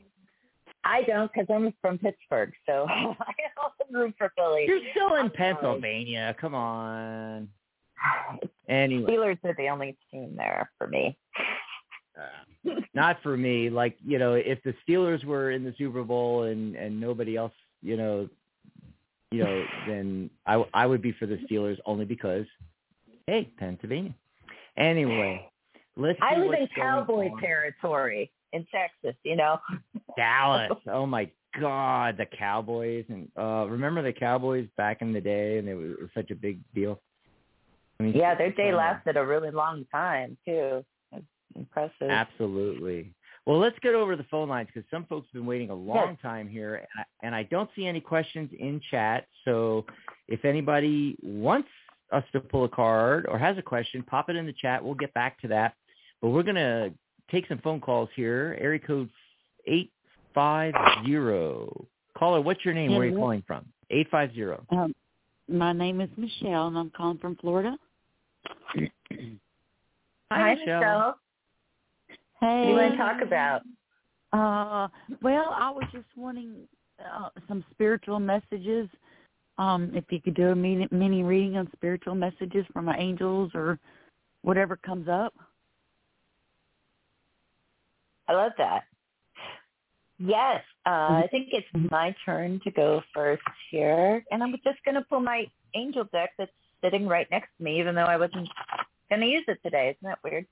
[0.83, 3.13] I don't because I'm from Pittsburgh, so I
[3.55, 4.65] don't root for Philly.
[4.67, 5.53] You're still in I'm sorry.
[5.53, 6.35] Pennsylvania.
[6.41, 7.47] Come on.
[8.67, 11.17] Anyway, Steelers are the only team there for me.
[12.17, 13.69] uh, not for me.
[13.69, 17.53] Like you know, if the Steelers were in the Super Bowl and and nobody else,
[17.81, 18.29] you know,
[19.31, 22.45] you know, then I I would be for the Steelers only because,
[23.27, 24.13] hey, Pennsylvania.
[24.77, 25.49] Anyway,
[25.97, 26.19] let's.
[26.21, 27.41] I live in cowboy on.
[27.41, 29.59] territory in Texas, you know.
[30.17, 30.71] Dallas.
[30.87, 35.67] Oh my God, the Cowboys and uh remember the Cowboys back in the day, and
[35.67, 37.01] they were, were such a big deal.
[37.99, 40.85] I mean, Yeah, their day lasted a really long time too.
[41.11, 42.09] It's impressive.
[42.09, 43.11] Absolutely.
[43.45, 46.17] Well, let's get over the phone lines because some folks have been waiting a long
[46.21, 49.25] time here, and I, and I don't see any questions in chat.
[49.43, 49.85] So
[50.27, 51.67] if anybody wants
[52.11, 54.83] us to pull a card or has a question, pop it in the chat.
[54.83, 55.73] We'll get back to that.
[56.21, 56.91] But we're going to
[57.31, 58.57] take some phone calls here.
[58.61, 59.09] Area code
[59.65, 61.87] 850.
[62.17, 62.91] Caller, what's your name?
[62.91, 63.65] Where are you calling from?
[63.89, 64.67] 850.
[64.75, 64.93] Um,
[65.47, 67.77] my name is Michelle, and I'm calling from Florida.
[70.31, 70.55] Hi, Michelle.
[70.55, 71.19] Michelle.
[72.39, 72.45] Hey.
[72.47, 73.61] What do you want to talk about?
[74.31, 74.87] Uh,
[75.21, 76.67] well, I was just wanting
[76.99, 78.87] uh, some spiritual messages.
[79.57, 83.51] Um, if you could do a mini, mini reading on spiritual messages from my angels
[83.53, 83.79] or
[84.43, 85.33] whatever comes up.
[88.27, 88.83] I love that.
[90.19, 91.89] Yes, uh, I think it's Mhm.
[91.89, 96.33] my turn to go first here, and I'm just going to pull my angel deck
[96.37, 96.51] that's
[96.83, 98.49] sitting right next to me, even though I wasn't
[99.09, 99.89] going to use it today.
[99.89, 100.45] Isn't that weird?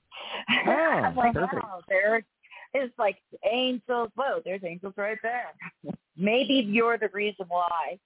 [0.66, 1.62] Oh, I'm like, perfect.
[1.62, 2.22] wow, there
[2.74, 3.16] is like
[3.50, 4.10] angels.
[4.14, 5.46] Whoa, there's angels right there.
[6.16, 7.98] Maybe you're the reason why.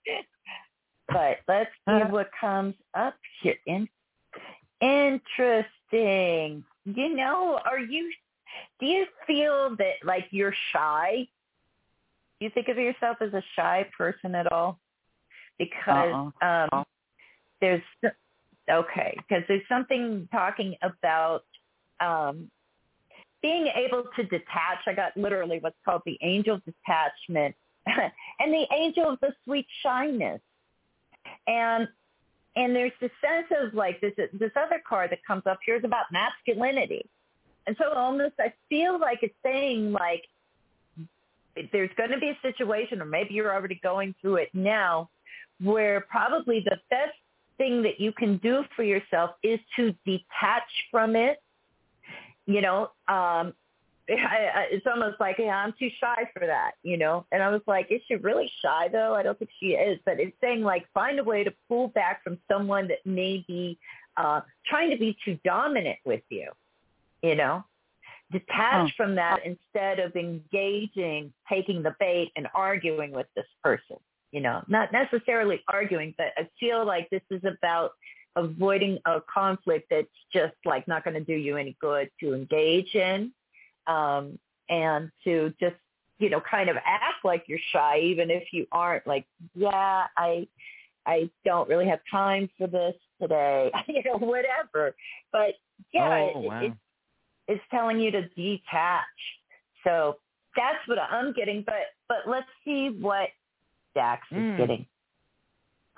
[1.08, 2.08] But let's see Uh.
[2.08, 3.56] what comes up here.
[3.66, 3.88] In-
[4.80, 6.64] interesting.
[6.84, 8.10] You know, are you?
[8.80, 11.26] Do you feel that like you're shy?
[12.38, 14.78] Do you think of yourself as a shy person at all?
[15.58, 16.84] Because um,
[17.62, 17.82] there's
[18.70, 21.44] okay, because there's something talking about
[22.00, 22.50] um,
[23.40, 24.80] being able to detach.
[24.86, 27.54] I got literally what's called the angel detachment
[27.86, 30.40] and the angel of the sweet shyness.
[31.46, 31.88] And
[32.54, 35.84] and there's this sense of like this this other card that comes up here is
[35.84, 37.06] about masculinity.
[37.66, 40.24] And so almost I feel like it's saying like
[41.70, 45.10] there's going to be a situation or maybe you're already going through it now
[45.60, 47.14] where probably the best
[47.62, 51.40] thing that you can do for yourself is to detach from it.
[52.46, 53.54] You know, um,
[54.10, 57.24] I, I, it's almost like, yeah, I'm too shy for that, you know?
[57.30, 59.14] And I was like, is she really shy though?
[59.14, 62.24] I don't think she is, but it's saying like, find a way to pull back
[62.24, 63.78] from someone that may be
[64.16, 66.50] uh, trying to be too dominant with you,
[67.22, 67.64] you know?
[68.32, 68.96] Detach Oh.
[68.96, 73.98] from that instead of engaging, taking the bait and arguing with this person
[74.32, 77.92] you know, not necessarily arguing, but I feel like this is about
[78.34, 82.94] avoiding a conflict that's just like not going to do you any good to engage
[82.94, 83.30] in
[83.86, 84.38] um,
[84.70, 85.76] and to just,
[86.18, 90.48] you know, kind of act like you're shy, even if you aren't like, yeah, I,
[91.04, 94.94] I don't really have time for this today, you know, whatever.
[95.30, 95.54] But
[95.92, 96.60] yeah, Oh, it- wow.
[96.62, 96.76] it's,
[97.48, 99.02] it's telling you to detach.
[99.84, 100.16] So
[100.56, 101.64] that's what I'm getting.
[101.66, 103.28] But, but let's see what
[103.94, 104.56] Dax is Mm.
[104.56, 104.86] getting.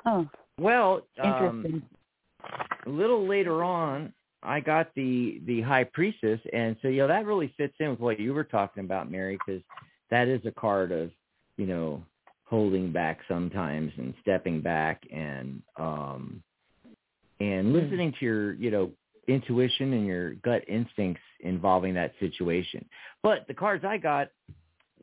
[0.06, 0.28] Oh,
[0.58, 1.88] Well, um, interesting.
[2.86, 7.24] a little later on, I got the the high priestess, and so you know that
[7.26, 9.62] really fits in with what you were talking about, Mary, because
[10.10, 11.10] that is a card of
[11.56, 12.04] you know
[12.44, 16.42] holding back sometimes and stepping back and um
[17.40, 18.90] and listening to your you know
[19.26, 22.84] intuition and your gut instincts involving that situation.
[23.22, 24.28] But the cards I got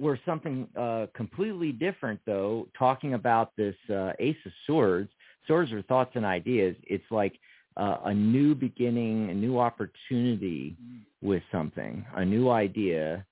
[0.02, 2.68] were something uh, completely different, though.
[2.78, 5.10] Talking about this uh, Ace of Swords,
[5.48, 6.76] swords are thoughts and ideas.
[6.88, 7.40] It's like
[7.78, 10.76] uh, a new beginning, a new opportunity
[11.22, 13.24] with something, a new idea,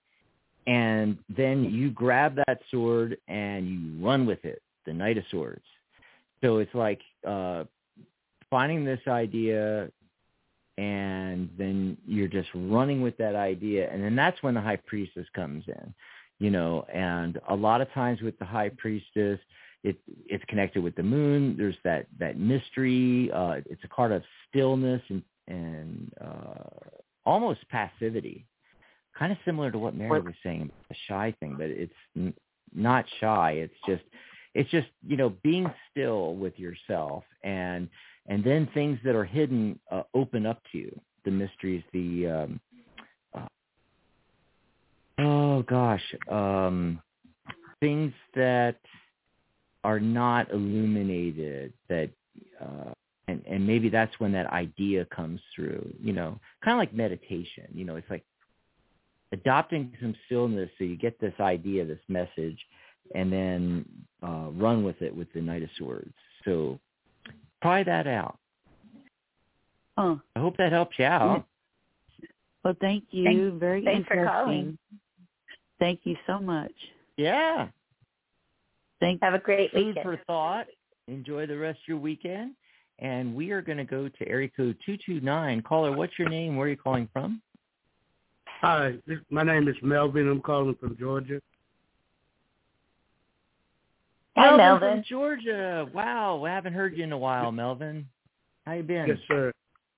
[0.68, 4.62] and then you grab that sword and you run with it.
[4.86, 5.66] The Knight of Swords.
[6.42, 7.64] So it's like uh,
[8.50, 9.90] finding this idea,
[10.78, 15.26] and then you're just running with that idea, and then that's when the High Priestess
[15.34, 15.94] comes in
[16.40, 19.40] you know, and a lot of times with the high priestess,
[19.84, 21.56] it it's connected with the moon.
[21.58, 23.32] There's that that mystery.
[23.34, 26.90] Uh, it's a card of stillness and and uh,
[27.26, 28.46] almost passivity,
[29.18, 32.34] kind of similar to what Mary was saying the shy thing, but it's n-
[32.74, 33.52] not shy.
[33.52, 34.04] It's just
[34.54, 37.90] it's just you know being still with yourself and
[38.28, 41.02] and then things that are hidden uh, open up to you.
[41.26, 42.62] The mysteries, the um,
[45.60, 47.02] oh gosh, um,
[47.80, 48.78] things that
[49.84, 52.10] are not illuminated that,
[52.62, 52.92] uh,
[53.28, 57.66] and, and maybe that's when that idea comes through, you know, kind of like meditation,
[57.74, 58.24] you know, it's like
[59.32, 62.58] adopting some stillness so you get this idea, this message,
[63.16, 63.86] and then
[64.24, 66.14] uh, run with it with the Knight of Swords.
[66.46, 66.80] So
[67.62, 68.38] try that out.
[69.98, 71.46] Oh, I hope that helps you out.
[72.64, 73.58] well, thank you.
[73.60, 74.78] Very thanks for interesting.
[75.80, 75.96] Calling.
[75.96, 76.74] Thank you so much.
[77.18, 77.68] Yeah.
[79.00, 80.04] Thank Have a great food weekend.
[80.04, 80.68] for thought.
[81.08, 82.54] Enjoy the rest of your weekend.
[83.00, 85.62] And we are going to go to area code 229.
[85.62, 86.58] Caller, what's your name?
[86.58, 87.42] Where are you calling from?
[88.62, 90.28] Hi, this, my name is Melvin.
[90.28, 91.40] I'm calling from Georgia.
[94.36, 94.90] Hi, Melvin Melvin.
[94.98, 95.88] from Georgia.
[95.94, 98.06] Wow, we haven't heard you in a while, Melvin.
[98.66, 99.08] How you been?
[99.08, 99.54] Yes, sir.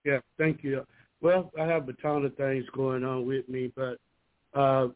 [0.05, 0.85] Yeah, thank you.
[1.21, 3.97] Well, I have a ton of things going on with me, but
[4.53, 4.89] uh,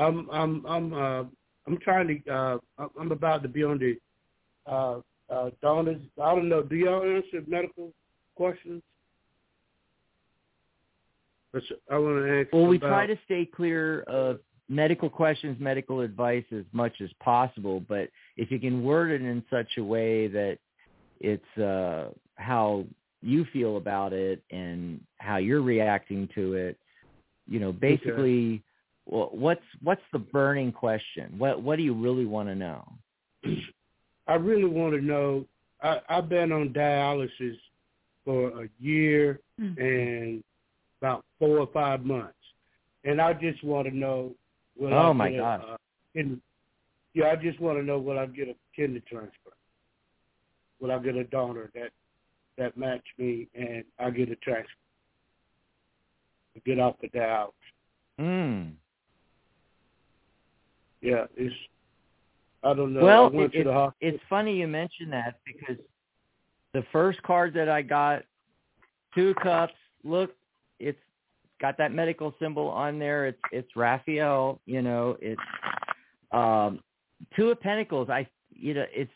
[0.00, 1.24] I'm I'm I'm uh,
[1.66, 2.58] I'm trying to uh,
[2.98, 3.96] I'm about to be on the
[4.70, 5.00] uh,
[5.32, 6.00] uh, donors.
[6.20, 6.62] I don't know.
[6.62, 7.92] Do y'all answer medical
[8.34, 8.82] questions?
[11.90, 12.52] I want to ask.
[12.52, 17.10] Well, we about, try to stay clear of medical questions, medical advice as much as
[17.20, 17.80] possible.
[17.80, 20.58] But if you can word it in such a way that
[21.18, 22.84] it's uh, how
[23.20, 26.78] you feel about it and how you're reacting to it,
[27.48, 28.62] you know, basically, okay.
[29.10, 31.34] Well, what's what's the burning question?
[31.36, 32.92] What what do you really want to know?
[34.28, 35.44] I really want to know.
[35.82, 37.56] I, I've been on dialysis
[38.24, 39.80] for a year mm-hmm.
[39.80, 40.44] and
[41.00, 42.34] about four or five months,
[43.04, 44.32] and I just want to know.
[44.78, 45.64] Will oh I my God!
[45.68, 45.76] Uh,
[46.14, 46.40] in,
[47.12, 49.56] yeah, I just want to know will I get a kidney transplant?
[50.80, 51.90] Will I get a donor that
[52.58, 54.68] that match me and I get a transplant?
[56.54, 57.50] To get off the dialysis.
[58.18, 58.68] Hmm.
[61.00, 61.54] Yeah, it's.
[62.62, 63.00] I don't know.
[63.00, 65.82] Well, it, it, it's funny you mention that because
[66.74, 68.22] the first card that I got,
[69.14, 69.72] two cups.
[70.04, 70.34] Look,
[70.78, 70.98] it's
[71.60, 73.26] got that medical symbol on there.
[73.26, 74.60] It's it's Raphael.
[74.66, 75.40] You know, it's
[76.32, 76.80] um,
[77.34, 78.08] two of Pentacles.
[78.10, 79.12] I you know, it's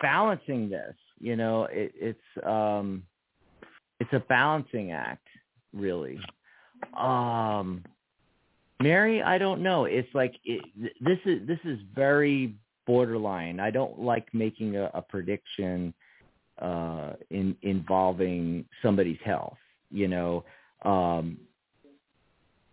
[0.00, 0.94] balancing this.
[1.20, 3.02] You know, it, it's um,
[4.00, 5.26] it's a balancing act,
[5.72, 6.18] really.
[6.96, 7.84] Um,
[8.80, 9.84] Mary, I don't know.
[9.84, 10.64] It's like it,
[11.00, 12.54] this is this is very
[12.86, 13.60] borderline.
[13.60, 15.92] I don't like making a, a prediction
[16.60, 19.58] uh, in involving somebody's health.
[19.90, 20.44] You know,
[20.84, 21.38] um,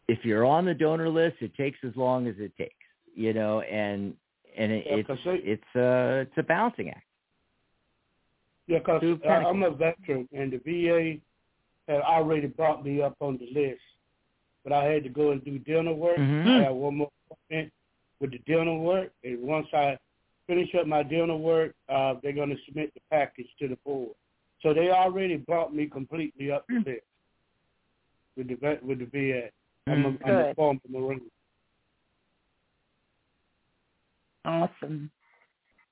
[0.08, 2.74] if you're on the donor list, it takes as long as it takes.
[3.16, 4.14] You know, and
[4.58, 7.04] and it, yeah, it's it's a it's a balancing act.
[8.68, 11.20] Yeah, because I'm a veteran, and the VA
[11.92, 13.82] had already brought me up on the list,
[14.66, 16.18] but I had to go and do dental work.
[16.18, 16.50] Mm-hmm.
[16.50, 17.72] I had one more appointment
[18.20, 19.98] with the dental work, and once I
[20.48, 24.16] finish up my dental work, uh, they're going to submit the package to the board.
[24.62, 27.02] So they already brought me completely up to this
[28.36, 29.50] with the with the VA.
[29.88, 31.22] I'm a, I'm a former Marine.
[34.44, 35.12] Awesome.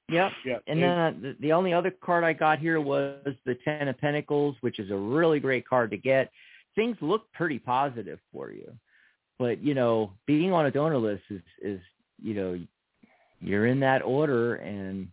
[0.10, 0.32] Yep.
[0.46, 0.64] Yep.
[0.68, 3.98] And then uh, the, the only other card I got here was the Ten of
[4.00, 6.32] Pentacles, which is a really great card to get.
[6.76, 8.72] Things look pretty positive for you,
[9.40, 11.80] but you know, being on a donor list is is
[12.22, 12.60] you know
[13.42, 15.08] you're in that order and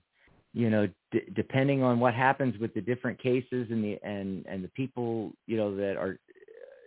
[0.53, 4.65] you know d- depending on what happens with the different cases and the and and
[4.65, 6.19] the people you know that are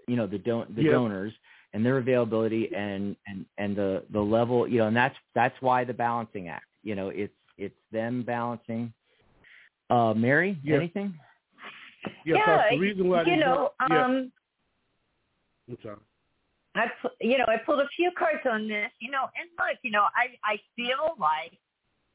[0.08, 1.34] you know the don the donors
[1.74, 5.84] and their availability and and and the the level you know and that's that's why
[5.84, 8.94] the balancing act you know it's it's them balancing.
[9.90, 10.78] Uh mary yeah.
[10.78, 11.14] anything?
[12.26, 14.06] Yeah, yeah the reason why you know yeah.
[14.06, 14.32] um
[15.70, 16.00] I'm.
[16.76, 16.88] I
[17.22, 20.06] you know I pulled a few cards on this, you know, and look, you know,
[20.16, 21.58] I I feel like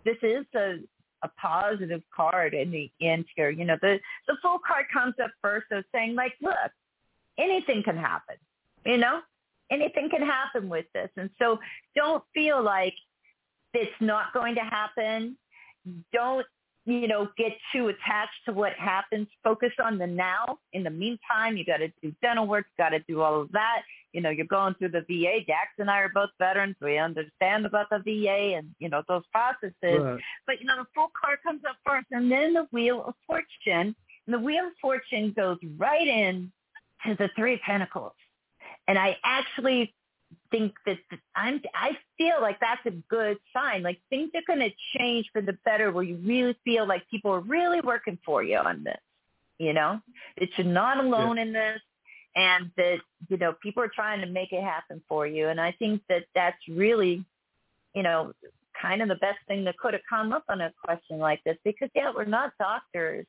[0.05, 0.79] this is a
[1.23, 3.51] a positive card in the end here.
[3.51, 6.57] You know, the the Fool card comes up first, so saying like, look,
[7.39, 8.37] anything can happen.
[8.85, 9.21] You know,
[9.71, 11.59] anything can happen with this, and so
[11.95, 12.95] don't feel like
[13.75, 15.37] it's not going to happen.
[16.13, 16.47] Don't
[16.89, 19.29] you know, get too attached to what happens.
[19.45, 20.59] Focus on the now.
[20.73, 23.83] In the meantime, you got to do dental work, got to do all of that.
[24.15, 25.45] You know, you're going through the VA.
[25.47, 26.77] Dax and I are both veterans.
[26.81, 29.75] We understand about the VA and, you know, those processes.
[29.83, 30.19] Right.
[30.47, 33.95] But, you know, the Fool card comes up first and then the Wheel of Fortune.
[34.27, 36.51] And the Wheel of Fortune goes right in
[37.07, 38.13] to the Three Pentacles.
[38.87, 39.95] And I actually
[40.51, 40.99] think that
[41.37, 43.83] I'm I feel like that's a good sign.
[43.83, 47.31] Like things are going to change for the better where you really feel like people
[47.33, 48.99] are really working for you on this.
[49.59, 50.01] You know,
[50.39, 51.43] that you're not alone yeah.
[51.43, 51.81] in this
[52.37, 55.49] and that, you know, people are trying to make it happen for you.
[55.49, 57.25] And I think that that's really,
[57.95, 58.33] you know,
[58.81, 61.57] kind of the best thing that could have come up on a question like this
[61.65, 63.27] because, yeah, we're not doctors.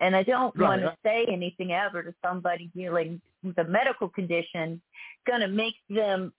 [0.00, 0.68] And I don't right.
[0.68, 4.80] want to say anything ever to somebody dealing with a medical condition
[5.26, 6.32] going to make them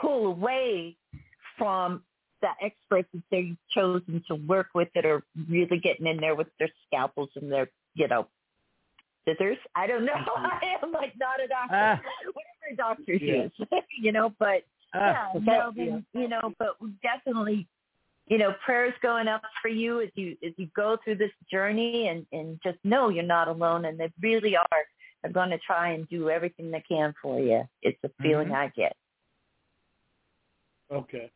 [0.00, 0.96] pull away
[1.58, 2.02] from
[2.40, 6.48] the experts that they've chosen to work with that are really getting in there with
[6.58, 8.26] their scalpels and their, you know,
[9.26, 9.56] scissors.
[9.74, 10.12] I don't know.
[10.36, 11.74] I am like not a doctor.
[11.74, 12.00] Ah.
[12.32, 13.44] Whatever doctors yeah.
[13.44, 14.62] use, you know, but
[14.94, 15.30] ah.
[15.34, 17.66] yeah, no, then, you know, but definitely,
[18.26, 22.08] you know, prayers going up for you as you as you go through this journey
[22.08, 24.84] and and just know you're not alone and they really are
[25.24, 27.62] are going to try and do everything they can for you.
[27.82, 28.56] It's a feeling mm-hmm.
[28.56, 28.96] I get.
[30.92, 31.30] Okay.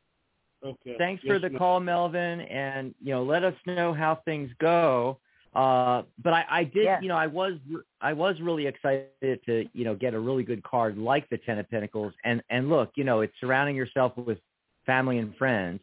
[0.64, 0.96] Okay.
[0.98, 5.18] Thanks yes, for the call, Melvin, and you know, let us know how things go.
[5.54, 7.00] Uh, but I, I did, yeah.
[7.00, 7.54] you know, I was,
[8.00, 11.58] I was really excited to, you know, get a really good card like the Ten
[11.58, 14.38] of Pentacles, and and look, you know, it's surrounding yourself with
[14.84, 15.80] family and friends.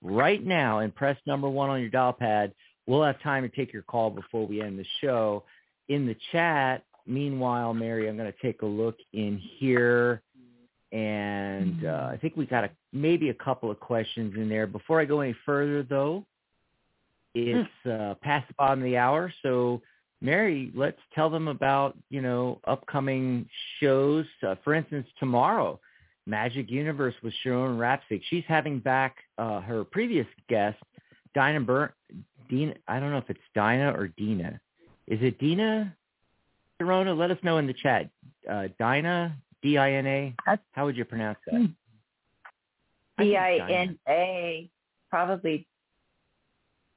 [0.02, 2.52] right now and press number one on your dial pad,
[2.86, 5.42] we'll have time to take your call before we end the show.
[5.88, 10.22] In the chat, meanwhile, Mary, I'm going to take a look in here.
[10.94, 14.68] And uh, I think we got a, maybe a couple of questions in there.
[14.68, 16.24] Before I go any further, though,
[17.34, 19.32] it's uh, past the bottom of the hour.
[19.42, 19.82] So,
[20.20, 23.48] Mary, let's tell them about you know upcoming
[23.80, 24.24] shows.
[24.46, 25.80] Uh, for instance, tomorrow,
[26.26, 28.22] Magic Universe with Sharon Rapsik.
[28.30, 30.78] She's having back uh, her previous guest,
[31.34, 31.94] Dinah Bur-
[32.48, 32.74] Dina.
[32.86, 34.60] I don't know if it's Dinah or Dina.
[35.08, 35.92] Is it Dina?
[36.80, 38.10] Sharona, let us know in the chat.
[38.48, 40.34] Uh, Dinah, D-I-N-A.
[40.72, 41.54] How would you pronounce that?
[41.54, 41.70] I think
[43.18, 43.72] it's D I Dinah.
[43.72, 44.70] N A,
[45.10, 45.66] probably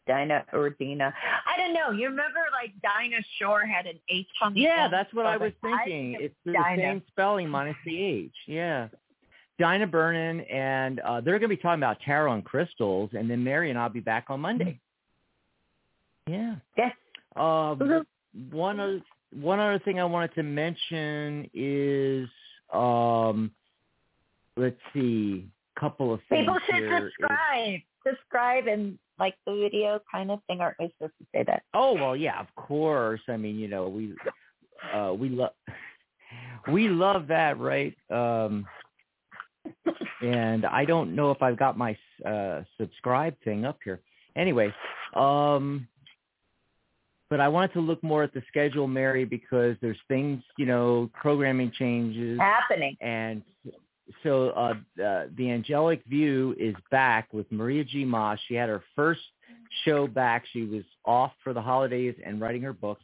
[0.08, 1.14] Dinah or Dina.
[1.46, 1.92] I don't know.
[1.92, 4.94] You remember like Dinah Shore had an H on the Yeah, end?
[4.94, 6.14] that's what I was thinking.
[6.14, 6.82] think it's the Dinah.
[6.82, 8.32] same spelling minus the H.
[8.48, 8.88] Yeah.
[9.60, 13.44] Dinah Burnin, and uh, they're going to be talking about tarot and crystals, and then
[13.44, 14.80] Mary and I'll be back on Monday.
[16.28, 16.56] Yeah.
[16.78, 16.94] Yes.
[17.36, 18.06] Uh, Mhm.
[18.52, 19.02] one other
[19.34, 22.30] one other thing I wanted to mention is,
[22.74, 23.52] um,
[24.56, 25.48] let's see,
[25.80, 27.80] couple of things People should is- subscribe.
[28.08, 30.62] Subscribe and like the video kind of thing.
[30.62, 31.64] Aren't we supposed to say that?
[31.74, 33.20] Oh well, yeah, of course.
[33.28, 34.14] I mean, you know, we
[34.96, 35.52] uh, we love
[36.72, 37.96] we love that, right?
[38.10, 38.66] Um,
[40.22, 44.00] and I don't know if I've got my uh, subscribe thing up here.
[44.36, 44.74] Anyway,
[45.16, 45.88] um,
[47.30, 51.10] but I wanted to look more at the schedule, Mary, because there's things, you know,
[51.14, 52.96] programming changes, Happening.
[53.02, 53.42] and
[54.24, 54.74] so uh,
[55.04, 58.06] uh, the Angelic View is back with Maria G.
[58.06, 58.40] Moss.
[58.48, 59.20] She had her first
[59.84, 60.46] show back.
[60.54, 63.00] She was off for the holidays and writing her book,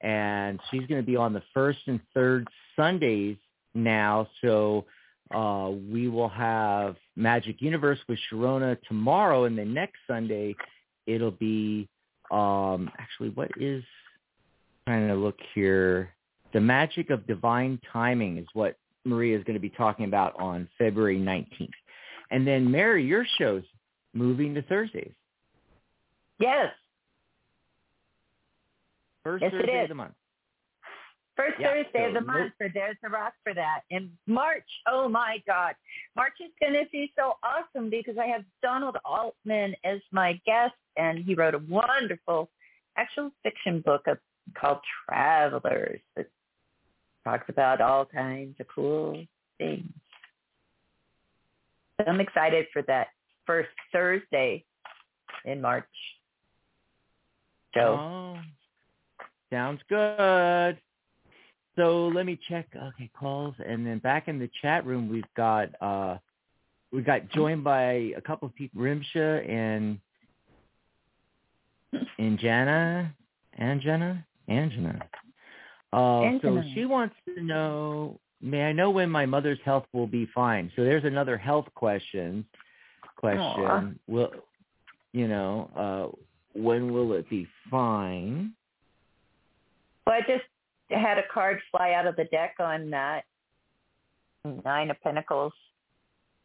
[0.00, 3.36] and she's going to be on the first and third Sundays
[3.74, 4.28] now.
[4.42, 4.86] So
[5.32, 10.56] uh, we will have Magic Universe with Sharona tomorrow, and then next Sunday
[11.06, 11.88] it'll be
[12.30, 13.82] um, actually what is
[14.86, 16.10] trying to look here.
[16.52, 20.68] The magic of divine timing is what Maria is going to be talking about on
[20.78, 21.70] February 19th.
[22.30, 23.64] And then Mary, your show's
[24.14, 25.12] moving to Thursdays.
[26.38, 26.68] Yes.
[29.24, 30.14] First Yes, Thursday of the month.
[31.36, 33.82] First Yeah, Thursday of the month, so there's the rock for that.
[33.90, 35.74] In March, oh my God,
[36.16, 40.74] March is going to be so awesome because I have Donald Altman as my guest,
[40.98, 42.50] and he wrote a wonderful
[42.96, 44.18] actual fiction book of,
[44.54, 46.26] called Travelers that
[47.24, 49.24] talks about all kinds of cool
[49.58, 49.88] things.
[51.98, 53.08] So I'm excited for that
[53.46, 54.64] first Thursday
[55.44, 55.84] in March.
[57.74, 58.38] So Oh,
[59.50, 60.78] sounds good.
[61.76, 62.66] So let me check.
[62.74, 66.18] Okay, calls, and then back in the chat room, we've got uh,
[66.92, 70.00] we got joined by a couple of people, Rimsha and
[72.18, 73.14] and Jana,
[73.60, 75.02] Anjana, Anjana.
[75.92, 80.28] Uh, so she wants to know, may I know when my mother's health will be
[80.34, 80.70] fine?
[80.76, 82.44] So there's another health question.
[83.16, 83.40] Question.
[83.40, 83.90] Aw.
[84.06, 84.30] Will
[85.12, 85.70] you know
[86.54, 88.52] uh, when will it be fine?
[90.06, 90.44] Well, I just
[90.90, 93.22] had a card fly out of the deck on that
[94.64, 95.52] nine of pentacles.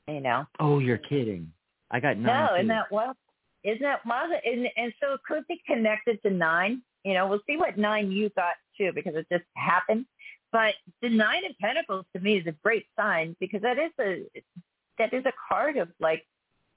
[0.07, 1.51] You know, Oh, you're kidding.
[1.91, 2.47] I got nine.
[2.47, 3.15] no, isn't that well?
[3.63, 4.29] Isn't that well?
[4.45, 6.81] And, and so it could be connected to nine.
[7.03, 10.05] You know, we'll see what nine you got too, because it just happened.
[10.51, 14.23] But the nine of pentacles to me is a great sign because that is a
[14.99, 16.25] that is a card of like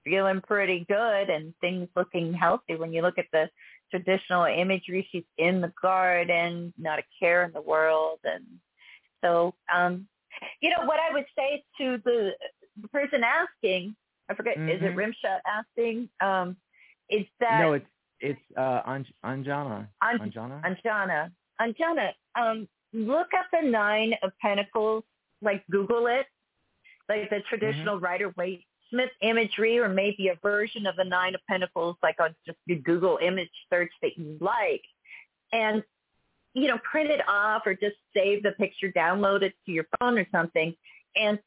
[0.05, 2.76] feeling pretty good and things looking healthy.
[2.76, 3.51] When you look at the
[3.91, 8.45] traditional imagery, she's in the garden, not a care in the world, and
[9.22, 10.09] so um,
[10.61, 12.32] you know what I would say to the,
[12.80, 13.95] the person asking.
[14.28, 14.97] I forget, is it Mhm.
[14.97, 16.09] Rimsha asking?
[16.20, 16.57] Um,
[17.11, 17.87] is that no, it's
[18.21, 19.87] it's uh, Anj- Anjana.
[20.03, 20.63] An- Anjana.
[20.65, 21.31] Anjana.
[21.61, 25.05] Anjana, um, look up the nine of pentacles,
[25.43, 26.27] like Google it,
[27.09, 31.41] like the traditional Rider Waite Smith imagery, or maybe a version of the nine of
[31.49, 34.83] pentacles, like on just the Google image search that you like,
[35.53, 35.83] and
[36.55, 40.17] you know, print it off or just save the picture, download it to your phone
[40.17, 40.75] or something,
[41.15, 41.39] and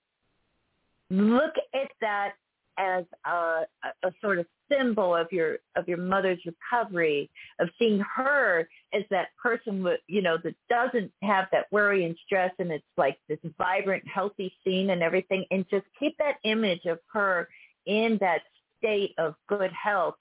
[1.10, 2.34] look at that
[2.78, 3.64] as a, a,
[4.08, 9.30] a sort of symbol of your of your mother's recovery, of seeing her as that
[9.42, 13.40] person with you know that doesn't have that worry and stress, and it's like this
[13.58, 17.48] vibrant, healthy scene and everything, and just keep that image of her
[17.86, 18.42] in that
[18.78, 20.16] state of good health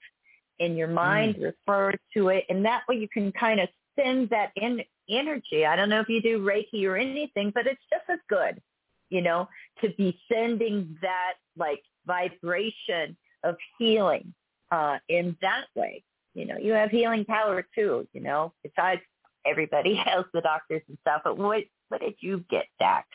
[0.59, 1.43] in your mind, mm.
[1.43, 5.65] refer to it, and that way you can kind of send that in energy.
[5.65, 8.61] I don't know if you do Reiki or anything, but it's just as good,
[9.09, 9.47] you know,
[9.81, 14.33] to be sending that like vibration of healing
[14.71, 16.03] uh, in that way.
[16.33, 19.01] You know, you have healing power too, you know, besides
[19.45, 21.21] everybody else, the doctors and stuff.
[21.23, 23.07] But what what did you get, Dax?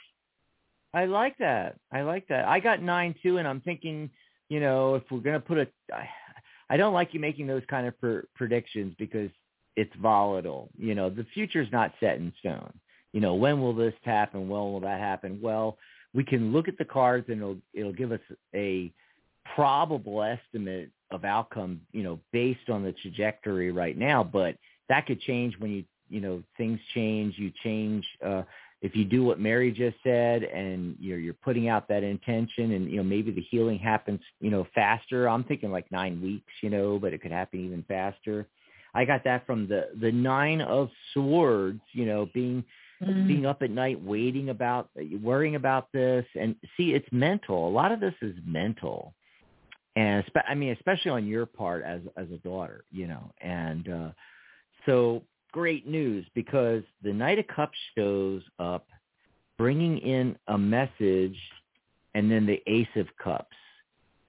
[0.93, 1.77] I like that.
[1.93, 2.47] I like that.
[2.47, 4.11] I got nine too, and I'm thinking,
[4.49, 5.69] you know, if we're gonna put a,
[6.69, 9.31] I don't like you making those kind of per- predictions because
[9.77, 10.71] it's volatile.
[10.77, 12.73] You know, the future's not set in stone.
[13.13, 14.49] You know, when will this happen?
[14.49, 15.39] When will that happen?
[15.41, 15.79] Well,
[16.15, 18.21] we can look at the cards and it'll it'll give us
[18.55, 18.93] a
[19.55, 24.57] probable estimate of outcome, you know, based on the trajectory right now, but
[24.89, 28.43] that could change when you you know, things change, you change uh
[28.83, 32.91] if you do what Mary just said and you're you're putting out that intention and
[32.91, 36.69] you know maybe the healing happens you know faster i'm thinking like nine weeks you
[36.69, 38.47] know but it could happen even faster
[38.95, 42.65] I got that from the the nine of swords, you know, being
[43.03, 43.27] mm.
[43.27, 44.89] being up at night waiting about
[45.21, 47.69] worrying about this and see it's mental.
[47.69, 49.15] A lot of this is mental.
[49.97, 53.33] And I mean especially on your part as as a daughter, you know.
[53.41, 54.09] And uh
[54.87, 55.23] so
[55.53, 58.89] great news because the Knight of Cups shows up
[59.57, 61.39] bringing in a message
[62.15, 63.57] and then the Ace of Cups,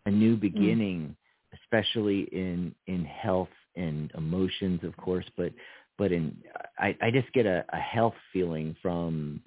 [0.06, 0.42] a new mm.
[0.42, 1.58] beginning, mm.
[1.64, 5.52] especially in in health and emotions, of course, but
[5.98, 6.36] but in
[6.78, 9.42] I, I just get a, a health feeling from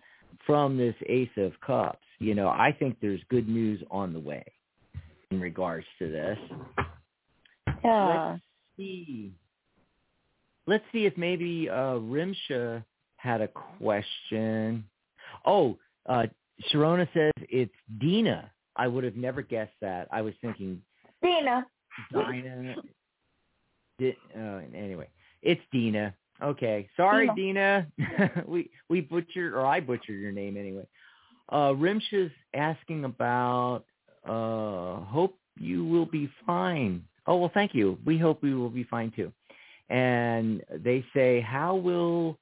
[0.47, 2.05] from this Ace of Cups.
[2.19, 4.45] You know, I think there's good news on the way
[5.31, 6.39] in regards to this.
[7.85, 8.31] Yeah.
[8.33, 8.43] Let's
[8.76, 9.33] see.
[10.66, 12.85] Let's see if maybe uh, Rimsha
[13.16, 14.85] had a question.
[15.45, 15.76] Oh,
[16.07, 16.26] uh,
[16.72, 18.51] Sharona says it's Dina.
[18.76, 20.09] I would have never guessed that.
[20.12, 20.81] I was thinking
[21.22, 21.66] Dina.
[22.12, 22.76] Dina.
[24.37, 25.09] uh, anyway,
[25.43, 26.14] it's Dina.
[26.43, 27.87] Okay, sorry, Dina.
[27.97, 28.45] Dina.
[28.47, 30.87] we we butchered, or I butchered your name anyway.
[31.49, 33.85] Uh, Rimsha's asking about.
[34.29, 37.05] Uh, hope you will be fine.
[37.26, 37.99] Oh well, thank you.
[38.05, 39.33] We hope we will be fine too.
[39.89, 42.39] And they say, how will?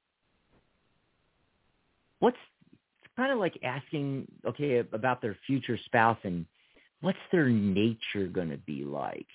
[2.18, 2.36] What's
[3.02, 6.44] it's kind of like asking, okay, about their future spouse and
[7.00, 9.26] what's their nature going to be like?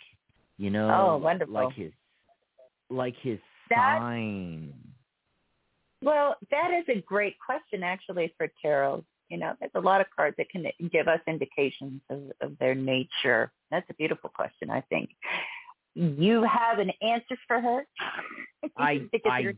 [0.57, 1.53] You know, oh, wonderful.
[1.53, 1.91] like his
[2.89, 3.39] like his
[3.69, 4.73] that, sign?
[6.03, 9.03] Well, that is a great question actually for tarot.
[9.31, 12.75] You know, there's a lot of cards that can give us indications of, of their
[12.75, 13.49] nature.
[13.71, 15.09] That's a beautiful question, I think.
[15.95, 17.85] You have an answer for her?
[18.77, 19.53] I, I,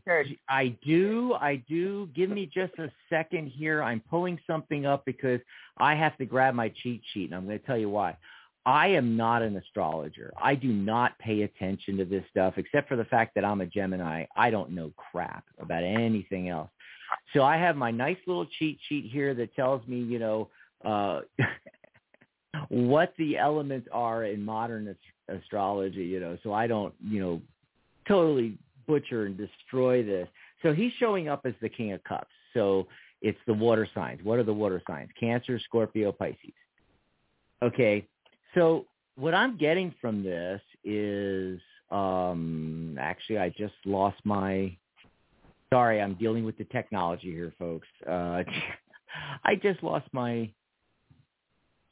[0.48, 1.34] I do.
[1.40, 2.08] I do.
[2.14, 3.82] Give me just a second here.
[3.82, 5.40] I'm pulling something up because
[5.78, 8.16] I have to grab my cheat sheet, and I'm going to tell you why.
[8.66, 10.32] I am not an astrologer.
[10.40, 13.66] I do not pay attention to this stuff except for the fact that I'm a
[13.66, 14.24] Gemini.
[14.36, 16.70] I don't know crap about anything else.
[17.34, 20.48] So I have my nice little cheat sheet here that tells me, you know,
[20.84, 21.20] uh,
[22.68, 27.42] what the elements are in modern ast- astrology, you know, so I don't, you know,
[28.06, 28.56] totally
[28.86, 30.28] butcher and destroy this.
[30.62, 32.30] So he's showing up as the King of Cups.
[32.52, 32.86] So
[33.20, 34.22] it's the water signs.
[34.22, 35.10] What are the water signs?
[35.18, 36.52] Cancer, Scorpio, Pisces.
[37.62, 38.06] Okay.
[38.54, 41.60] So what I'm getting from this is
[41.90, 44.76] um actually I just lost my
[45.74, 47.88] sorry, I'm dealing with the technology here, folks.
[48.08, 48.44] Uh
[49.44, 50.50] I just lost my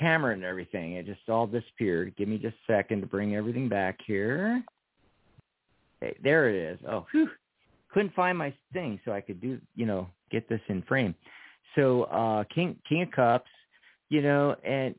[0.01, 0.95] camera and everything.
[0.95, 2.15] It just all disappeared.
[2.17, 4.63] Give me just a second to bring everything back here.
[6.23, 6.79] There it is.
[6.89, 7.29] Oh, whew.
[7.93, 11.15] Couldn't find my thing so I could do, you know, get this in frame.
[11.75, 13.51] So, uh King King of Cups,
[14.11, 14.95] you know, and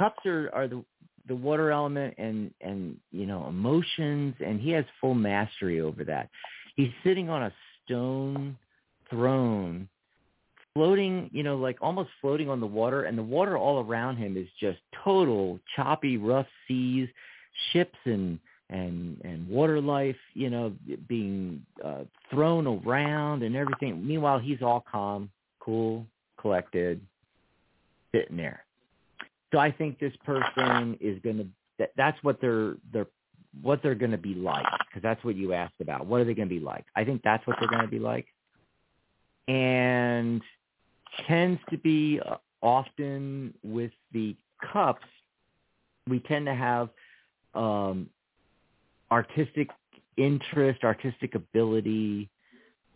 [0.00, 0.82] cups are, are the
[1.28, 6.30] the water element and and you know emotions and he has full mastery over that
[6.74, 7.52] he's sitting on a
[7.84, 8.56] stone
[9.10, 9.88] throne
[10.74, 14.36] floating you know like almost floating on the water and the water all around him
[14.36, 17.08] is just total choppy rough seas
[17.72, 18.38] ships and
[18.70, 20.72] and and water life you know
[21.08, 26.04] being uh, thrown around and everything meanwhile he's all calm cool
[26.40, 27.00] collected
[28.12, 28.64] sitting there
[29.54, 31.46] so I think this person is going to.
[31.78, 33.06] That, that's what they're they're
[33.62, 36.06] what they're going to be like because that's what you asked about.
[36.06, 36.84] What are they going to be like?
[36.96, 38.26] I think that's what they're going to be like,
[39.48, 40.42] and
[41.26, 44.36] tends to be uh, often with the
[44.72, 45.06] cups.
[46.08, 46.88] We tend to have
[47.54, 48.08] um,
[49.10, 49.68] artistic
[50.16, 52.28] interest, artistic ability,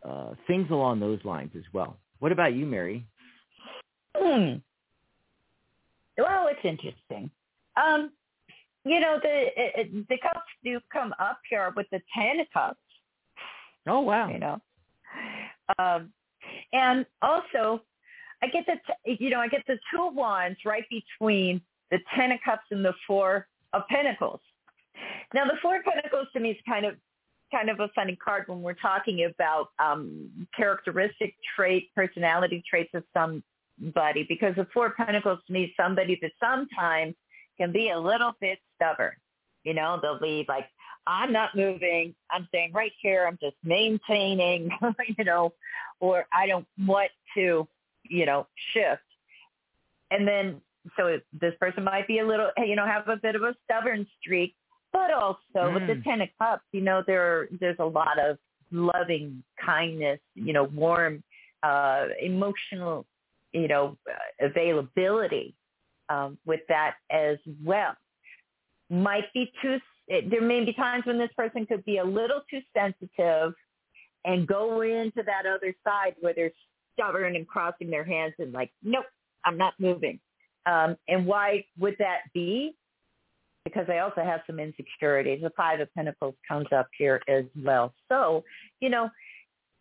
[0.08, 1.96] uh, things along those lines as well.
[2.18, 3.06] What about you, Mary?
[4.16, 4.54] Hmm.
[6.16, 7.30] Well, it's interesting.
[7.76, 8.10] Um,
[8.88, 12.80] you know, the it, the cups do come up here with the ten of cups.
[13.86, 14.28] Oh wow!
[14.28, 14.60] You know,
[15.78, 16.12] um,
[16.72, 17.82] and also
[18.42, 21.60] I get the t- you know I get the two of wands right between
[21.90, 24.40] the ten of cups and the four of pentacles.
[25.34, 26.94] Now the four of pentacles to me is kind of
[27.52, 33.04] kind of a funny card when we're talking about um, characteristic trait, personality traits of
[33.14, 37.14] somebody because the four of pentacles to me is somebody that sometimes
[37.58, 39.12] can be a little bit stubborn.
[39.64, 40.66] You know, they'll be like,
[41.06, 42.14] I'm not moving.
[42.30, 43.26] I'm staying right here.
[43.26, 44.70] I'm just maintaining,
[45.18, 45.52] you know,
[46.00, 47.66] or I don't want to,
[48.04, 49.02] you know, shift.
[50.10, 50.60] And then,
[50.96, 54.06] so this person might be a little, you know, have a bit of a stubborn
[54.20, 54.54] streak,
[54.92, 55.74] but also mm.
[55.74, 56.04] with the mm.
[56.04, 58.38] Ten of Cups, you know, there there's a lot of
[58.70, 61.22] loving kindness, you know, warm,
[61.62, 63.06] uh, emotional,
[63.52, 63.96] you know,
[64.40, 65.54] availability
[66.08, 67.94] um, with that as well.
[68.90, 69.78] Might be too.
[70.08, 73.52] There may be times when this person could be a little too sensitive
[74.24, 76.50] and go into that other side where they're
[76.94, 79.04] stubborn and crossing their hands and like, nope,
[79.44, 80.18] I'm not moving.
[80.66, 82.74] Um, and why would that be?
[83.68, 85.42] because I also have some insecurities.
[85.42, 87.92] The Five of Pentacles comes up here as well.
[88.08, 88.44] So,
[88.80, 89.10] you know,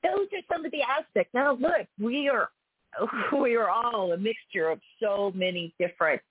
[0.03, 1.33] those are some of the aspects.
[1.33, 2.49] Now, look, we are
[3.39, 6.21] we are all a mixture of so many different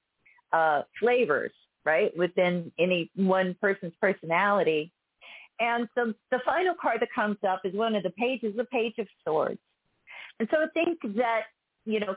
[0.52, 1.52] uh, flavors,
[1.86, 4.92] right, within any one person's personality.
[5.58, 8.94] And so the final card that comes up is one of the pages, the Page
[8.98, 9.60] of Swords.
[10.38, 11.44] And so I think that,
[11.86, 12.16] you know,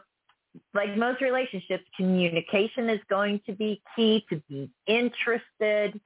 [0.74, 6.01] like most relationships, communication is going to be key to be interested,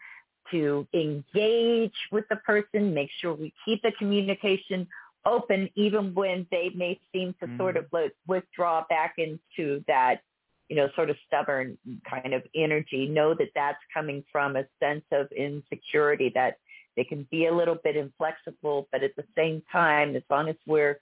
[0.51, 4.87] to engage with the person, make sure we keep the communication
[5.25, 7.57] open even when they may seem to mm.
[7.57, 10.21] sort of like withdraw back into that,
[10.69, 11.77] you know, sort of stubborn
[12.09, 13.07] kind of energy.
[13.07, 16.57] Know that that's coming from a sense of insecurity that
[16.95, 20.55] they can be a little bit inflexible, but at the same time, as long as
[20.65, 20.99] we're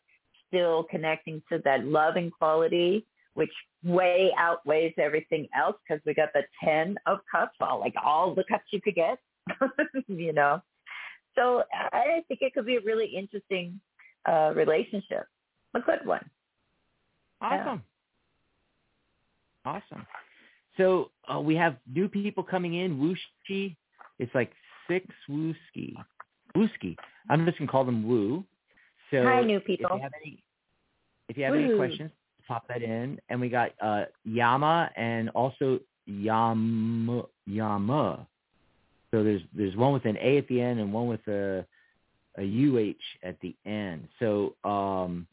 [0.47, 3.51] still connecting to that loving quality which
[3.84, 8.43] way outweighs everything else because we got the 10 of cups, all like all the
[8.49, 9.18] cups you could get,
[10.07, 10.62] you know.
[11.36, 13.80] So I think it could be a really interesting
[14.28, 15.26] uh, relationship,
[15.74, 16.30] a good one.
[17.39, 17.84] Awesome.
[19.66, 20.05] Awesome.
[20.78, 22.97] So uh, we have new people coming in.
[22.97, 23.76] Wooski,
[24.20, 24.51] it's like
[24.88, 25.95] six Wooski.
[26.55, 26.95] Wooski.
[27.30, 28.43] I'm just gonna call them Woo.
[29.12, 29.88] So Hi, new people.
[29.91, 30.43] If you have any,
[31.30, 32.12] if you have any questions,
[32.47, 33.20] pop that in.
[33.30, 37.24] And we got uh, Yama and also Yama.
[37.45, 38.28] Yama.
[39.12, 41.66] So there's there's one with an A at the end and one with a
[42.38, 44.07] a UH at the end.
[44.20, 45.28] So um,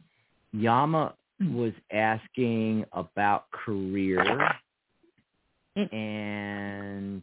[0.53, 4.51] Yama was asking about career
[5.93, 7.23] and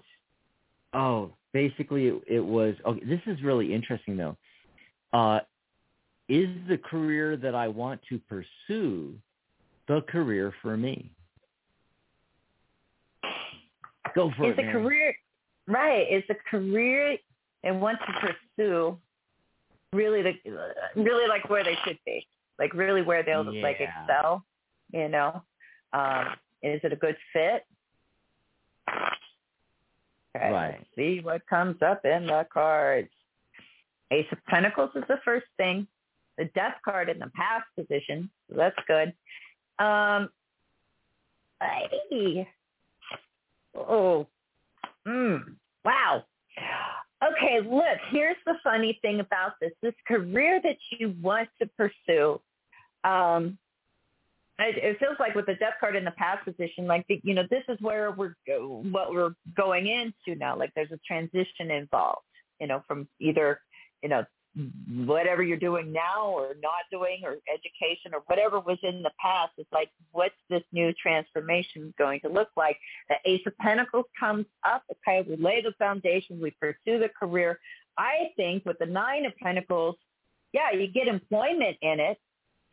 [0.94, 4.38] oh basically it, it was okay this is really interesting though
[5.12, 5.40] uh
[6.30, 9.14] is the career that i want to pursue
[9.88, 11.12] the career for me.
[14.14, 14.62] Go for is it.
[14.62, 15.16] Is a career
[15.68, 16.08] right?
[16.12, 17.18] Is the career
[17.64, 18.98] and want to pursue
[19.94, 20.34] really the
[20.96, 22.26] really like where they should be,
[22.60, 23.64] like really where they'll yeah.
[23.64, 24.46] like excel.
[24.92, 25.42] You know,
[25.94, 26.26] um,
[26.62, 27.66] is it a good fit?
[30.36, 30.76] Okay, right.
[30.78, 33.10] Let's see what comes up in the cards.
[34.12, 35.88] Ace of Pentacles is the first thing.
[36.38, 39.14] The Death card in the past position, so that's good.
[39.84, 40.30] Um,
[41.62, 42.48] hey.
[43.74, 44.28] Oh,
[45.08, 45.42] mm,
[45.84, 46.24] wow.
[47.24, 49.72] Okay, look, here's the funny thing about this.
[49.82, 52.40] This career that you want to pursue,
[53.06, 53.58] um,
[54.60, 57.34] it, it feels like with the death card in the past position, like, the, you
[57.34, 60.58] know, this is where we're, what we're going into now.
[60.58, 62.26] Like there's a transition involved,
[62.60, 63.60] you know, from either,
[64.02, 64.26] you know,
[65.06, 69.52] whatever you're doing now or not doing or education or whatever was in the past.
[69.58, 72.78] It's like, what's this new transformation going to look like?
[73.10, 74.84] The Ace of Pentacles comes up.
[74.90, 76.40] Okay, we lay the foundation.
[76.40, 77.60] We pursue the career.
[77.98, 79.98] I think with the Nine of Pentacles,
[80.54, 82.18] yeah, you get employment in it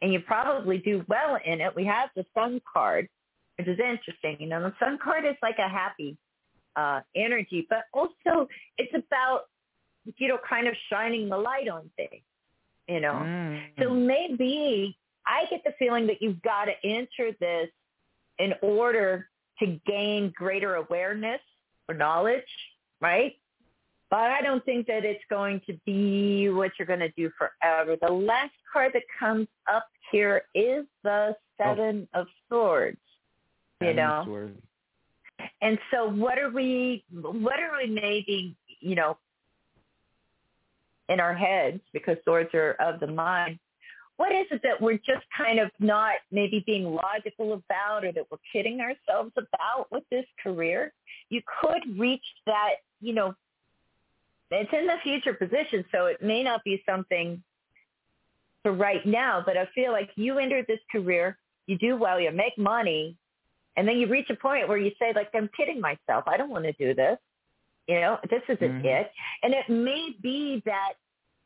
[0.03, 1.75] and you probably do well in it.
[1.75, 3.09] We have the Sun card,
[3.57, 4.37] which is interesting.
[4.41, 6.19] You know, the Sun card is like a happy
[6.77, 9.45] uh, energy, but also it's about
[10.17, 12.23] you know, kind of shining the light on things,
[12.89, 13.13] you know.
[13.13, 13.63] Mm.
[13.81, 17.69] So maybe I get the feeling that you've got to enter this
[18.39, 19.29] in order
[19.61, 21.41] to gain greater awareness
[21.89, 22.43] or knowledge,
[23.01, 23.35] right?
[24.13, 27.97] But I don't think that it's going to be what you're going to do forever.
[27.99, 32.21] The last card that comes up here is the Seven oh.
[32.21, 32.99] of Swords.
[33.81, 34.61] You Seven know, Swords.
[35.63, 37.03] and so what are we?
[37.11, 38.55] What are we maybe?
[38.81, 39.17] You know,
[41.09, 43.59] in our heads because swords are of the mind.
[44.19, 48.25] What is it that we're just kind of not maybe being logical about or that
[48.31, 50.93] we're kidding ourselves about with this career?
[51.31, 53.35] You could reach that, you know,
[54.55, 57.43] it's in the future position, so it may not be something
[58.63, 61.37] for right now, but I feel like you enter this career,
[61.67, 63.17] you do well, you make money,
[63.77, 66.25] and then you reach a point where you say, like, I'm kidding myself.
[66.27, 67.19] I don't want to do this.
[67.89, 68.85] You know, this isn't Mhm.
[68.85, 69.13] it.
[69.43, 70.95] And it may be that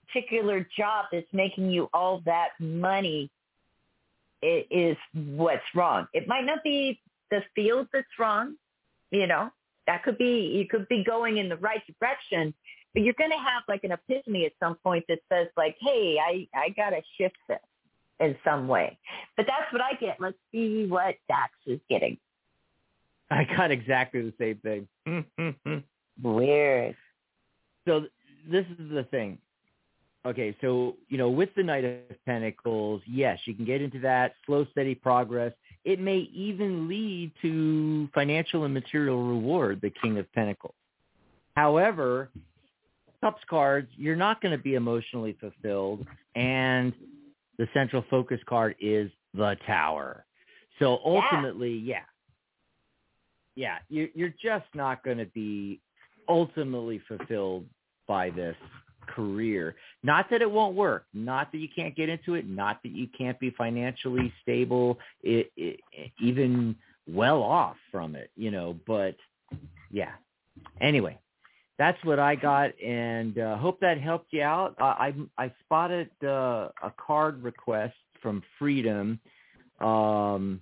[0.06, 3.30] particular job that's making you all that money
[4.42, 6.08] i- is what's wrong.
[6.12, 7.00] It might not be
[7.30, 8.56] the field that's wrong,
[9.10, 9.50] you know.
[9.86, 12.54] That could be you could be going in the right direction,
[13.02, 16.48] you're going to have like an epiphany at some point that says like, "Hey, I
[16.58, 17.58] I got to shift this
[18.20, 18.98] in some way."
[19.36, 20.16] But that's what I get.
[20.20, 22.18] Let's see what Dax is getting.
[23.30, 24.88] I got exactly the same thing.
[25.06, 25.78] Mm-hmm.
[26.22, 26.96] Weird.
[27.86, 28.12] so th-
[28.50, 29.38] this is the thing.
[30.24, 34.34] Okay, so you know, with the Knight of Pentacles, yes, you can get into that
[34.44, 35.52] slow, steady progress.
[35.84, 40.74] It may even lead to financial and material reward, the King of Pentacles.
[41.54, 42.30] However,
[43.20, 46.92] Cups cards, you're not going to be emotionally fulfilled, and
[47.58, 50.24] the central focus card is the Tower.
[50.78, 52.02] So ultimately, yeah,
[53.54, 55.80] yeah, you, you're just not going to be
[56.28, 57.64] ultimately fulfilled
[58.06, 58.56] by this
[59.06, 59.74] career.
[60.02, 63.08] Not that it won't work, not that you can't get into it, not that you
[63.16, 65.80] can't be financially stable, it, it,
[66.20, 66.76] even
[67.08, 69.16] well off from it, you know, but
[69.90, 70.12] yeah.
[70.80, 71.18] Anyway,
[71.78, 74.74] that's what I got and uh, hope that helped you out.
[74.78, 79.20] I I, I spotted uh, a card request from Freedom.
[79.80, 80.60] Um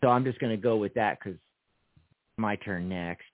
[0.00, 1.34] so I'm just going to go with that cuz
[2.36, 3.24] my turn next.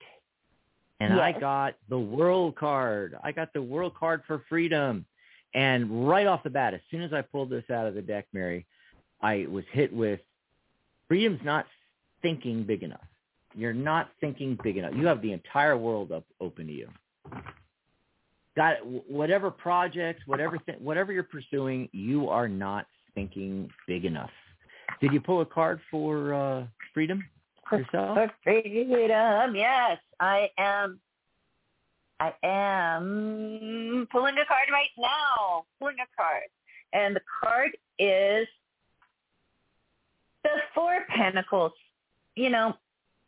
[1.01, 3.17] And I got the world card.
[3.23, 5.05] I got the world card for freedom.
[5.55, 8.27] And right off the bat, as soon as I pulled this out of the deck,
[8.33, 8.67] Mary,
[9.21, 10.21] I was hit with
[11.09, 11.67] freedom's not
[12.23, 13.07] thinking big enough.
[13.55, 14.93] You're not thinking big enough.
[14.95, 16.89] You have the entire world up open to you.
[18.57, 18.77] Got
[19.09, 24.31] whatever projects, whatever th- whatever you're pursuing, you are not thinking big enough.
[25.01, 27.25] Did you pull a card for uh, freedom
[27.73, 28.17] yourself?
[28.17, 31.01] For freedom, yes, I am.
[32.21, 35.65] I am pulling a card right now.
[35.81, 36.45] Pulling a card,
[36.93, 38.47] and the card is
[40.45, 41.73] the Four Pentacles.
[42.37, 42.75] You know,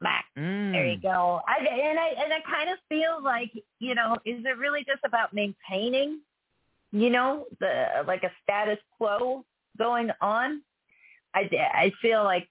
[0.07, 0.25] Mac.
[0.39, 0.71] Mm.
[0.71, 1.41] There you go.
[1.49, 3.51] I and I and I kind of feel like
[3.81, 6.21] you know, is it really just about maintaining,
[6.93, 9.45] you know, the like a status quo
[9.77, 10.63] going on?
[11.35, 12.49] I I feel like,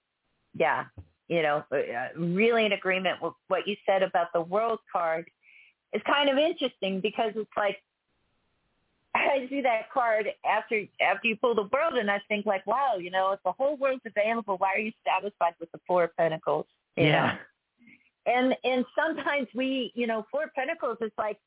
[0.54, 0.84] yeah,
[1.28, 5.24] you know, uh, really in agreement with what you said about the world card.
[5.94, 7.78] It's kind of interesting because it's like
[9.14, 12.96] I see that card after after you pull the world, and I think like, wow,
[13.00, 16.16] you know, if the whole world's available, why are you satisfied with the four of
[16.18, 16.66] pentacles?
[16.96, 17.36] Yeah.
[18.26, 21.38] and and sometimes we you know four pentacles is like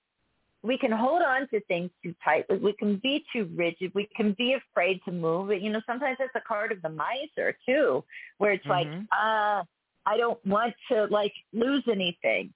[0.62, 4.34] we can hold on to things too tightly we can be too rigid we can
[4.38, 8.04] be afraid to move it you know sometimes it's a card of the miser too
[8.38, 9.08] where it's like Mhm.
[9.12, 9.64] uh
[10.06, 12.54] i don't want to like lose anything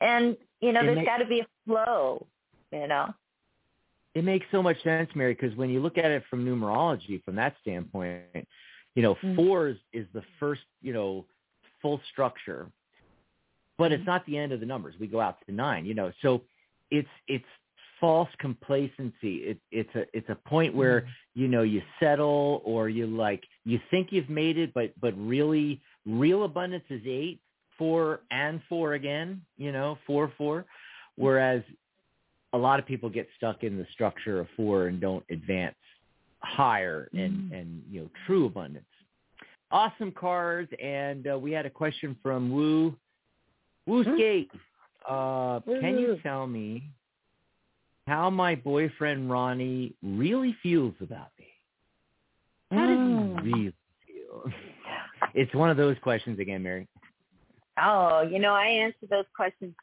[0.00, 2.26] and you know It there's got to be a flow
[2.72, 3.14] you know
[4.14, 7.36] It makes so much sense, Mary, because when you look at it from numerology, from
[7.36, 8.48] that standpoint,
[8.96, 9.36] you know, Mm.
[9.36, 11.26] fours is the first, you know,
[11.80, 12.66] full structure,
[13.76, 14.10] but it's mm-hmm.
[14.10, 14.94] not the end of the numbers.
[14.98, 16.42] We go out to nine, you know, so
[16.90, 17.44] it's it's
[18.00, 19.36] false complacency.
[19.36, 21.40] It, it's a it's a point where mm-hmm.
[21.40, 25.80] you know you settle or you like you think you've made it, but but really
[26.06, 27.40] real abundance is eight,
[27.76, 31.22] four and four again, you know, four four, mm-hmm.
[31.22, 31.62] whereas
[32.52, 35.76] a lot of people get stuck in the structure of four and don't advance
[36.40, 38.84] higher and and you know true abundance.
[39.70, 42.96] Awesome cards, and uh, we had a question from Woo
[43.86, 44.50] Woo Skate.
[45.06, 46.84] Uh, can you tell me
[48.06, 51.46] how my boyfriend Ronnie really feels about me?
[52.70, 53.74] How does he really
[54.06, 54.52] feel?
[55.34, 56.88] It's one of those questions again, Mary.
[57.80, 59.74] Oh, you know, I answer those questions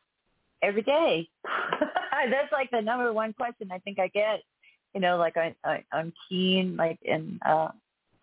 [0.61, 1.29] every day.
[2.29, 4.41] That's like the number one question I think I get.
[4.93, 7.69] You know, like I, I I'm keen, like and uh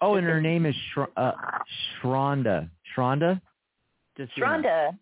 [0.03, 1.33] Oh, and her name is Sh- uh,
[2.03, 2.69] Shronda.
[2.95, 3.41] Shronda?
[4.17, 4.49] Just so you know.
[4.49, 4.99] Shronda.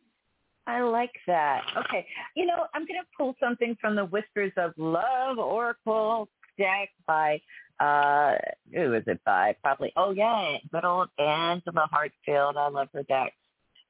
[0.66, 1.62] I like that.
[1.76, 2.06] Okay.
[2.36, 6.28] You know, I'm going to pull something from the Whispers of Love Oracle
[6.58, 7.40] deck by,
[7.80, 8.34] uh,
[8.72, 9.56] who is it by?
[9.62, 12.56] Probably, oh yeah, good old Angela Hartfield.
[12.58, 13.32] I love her deck.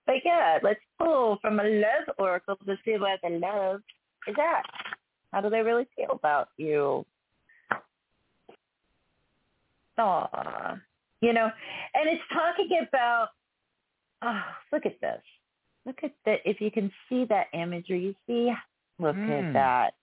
[0.06, 3.80] But yeah, let's pull from a love oracle to see where the love
[4.28, 4.64] is at.
[5.32, 7.04] How do they really feel about you?
[9.98, 10.78] Aw.
[11.20, 11.50] You know,
[11.94, 13.28] and it's talking about,
[14.22, 14.42] oh,
[14.72, 15.22] look at this.
[15.84, 16.40] Look at that.
[16.44, 18.54] If you can see that imagery, you see,
[18.98, 19.48] look Mm.
[19.48, 19.94] at that.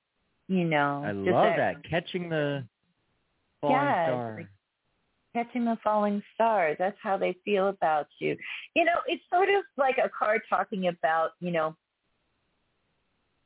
[0.47, 1.83] You know, I love that.
[1.83, 2.67] Catching the
[3.61, 4.05] falling Yes.
[4.07, 4.49] star.
[5.33, 6.73] catching the falling star.
[6.79, 8.35] That's how they feel about you.
[8.73, 11.75] You know, it's sort of like a card talking about, you know,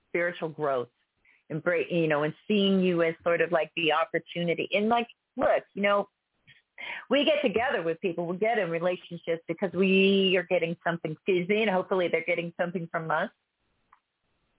[0.09, 0.87] spiritual growth
[1.49, 4.69] and break, you know, and seeing you as sort of like the opportunity.
[4.73, 6.07] And like, look, you know,
[7.09, 11.61] we get together with people, we get in relationships because we are getting something fizzy
[11.61, 13.29] and hopefully they're getting something from us.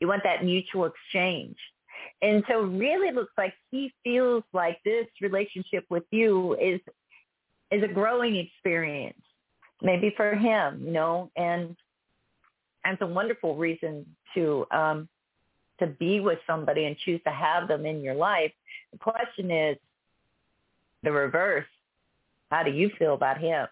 [0.01, 1.57] You want that mutual exchange.
[2.21, 6.81] And so really looks like he feels like this relationship with you is
[7.71, 9.23] is a growing experience,
[9.81, 11.77] maybe for him, you know, and
[12.85, 14.05] and it's a wonderful reason
[14.35, 15.09] to um
[15.79, 18.53] to be with somebody and choose to have them in your life.
[18.93, 19.77] The question is
[21.03, 21.67] the reverse.
[22.53, 23.67] How do you feel about him?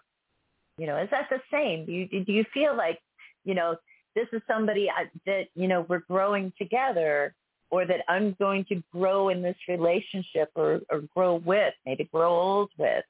[0.79, 1.85] You know, is that the same?
[1.85, 2.99] Do you do you feel like,
[3.45, 3.69] you know,
[4.15, 7.35] this is somebody I, that you know we're growing together,
[7.69, 12.31] or that I'm going to grow in this relationship, or or grow with, maybe grow
[12.31, 13.05] old with?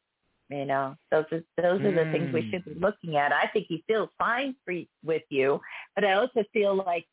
[0.50, 2.50] You know, those are those are the things we Mm.
[2.52, 3.32] should be looking at.
[3.32, 4.74] I think he feels fine for,
[5.12, 5.62] with you,
[5.96, 7.06] but I also feel like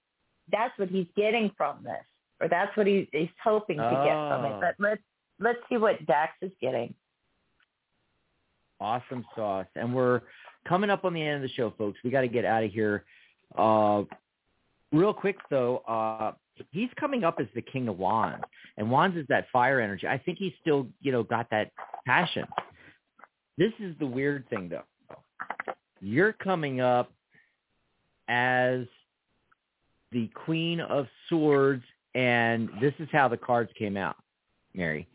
[0.51, 2.07] that's what he's getting from this,
[2.41, 4.49] or that's what he, he's hoping to get from Oh.
[4.49, 4.57] it.
[4.61, 5.03] But let's
[5.39, 6.95] let's see what Dax is getting.
[8.81, 9.66] Awesome sauce.
[9.76, 10.22] And we're
[10.66, 11.99] coming up on the end of the show, folks.
[12.05, 13.05] We got to get out of here.
[13.57, 14.03] Uh,
[14.93, 16.33] real quick, though, uh,
[16.70, 18.45] he's coming up as the king of wands.
[18.76, 20.07] And wands is that fire energy.
[20.07, 21.72] I think he's still, you know, got that
[22.07, 22.47] passion.
[23.57, 24.85] This is the weird thing, though.
[26.01, 27.11] You're coming up
[28.29, 28.87] as
[30.12, 31.83] the queen of swords,
[32.14, 34.16] and this is how the cards came out,
[34.74, 35.09] Mary.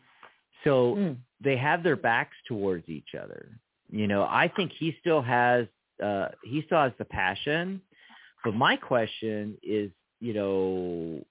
[0.62, 1.16] So Mm.
[1.44, 3.48] They have their backs towards each other.
[3.90, 5.66] You know, I think he still has
[6.02, 7.80] uh he still has the passion.
[8.44, 9.90] But my question is,
[10.20, 11.24] you know,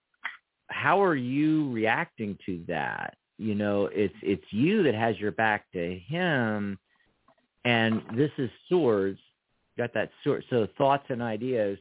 [0.68, 3.18] how are you reacting to that?
[3.38, 6.80] You know, it's it's you that has your back to him
[7.66, 9.20] and this is swords,
[9.78, 11.78] got that sword so thoughts and ideas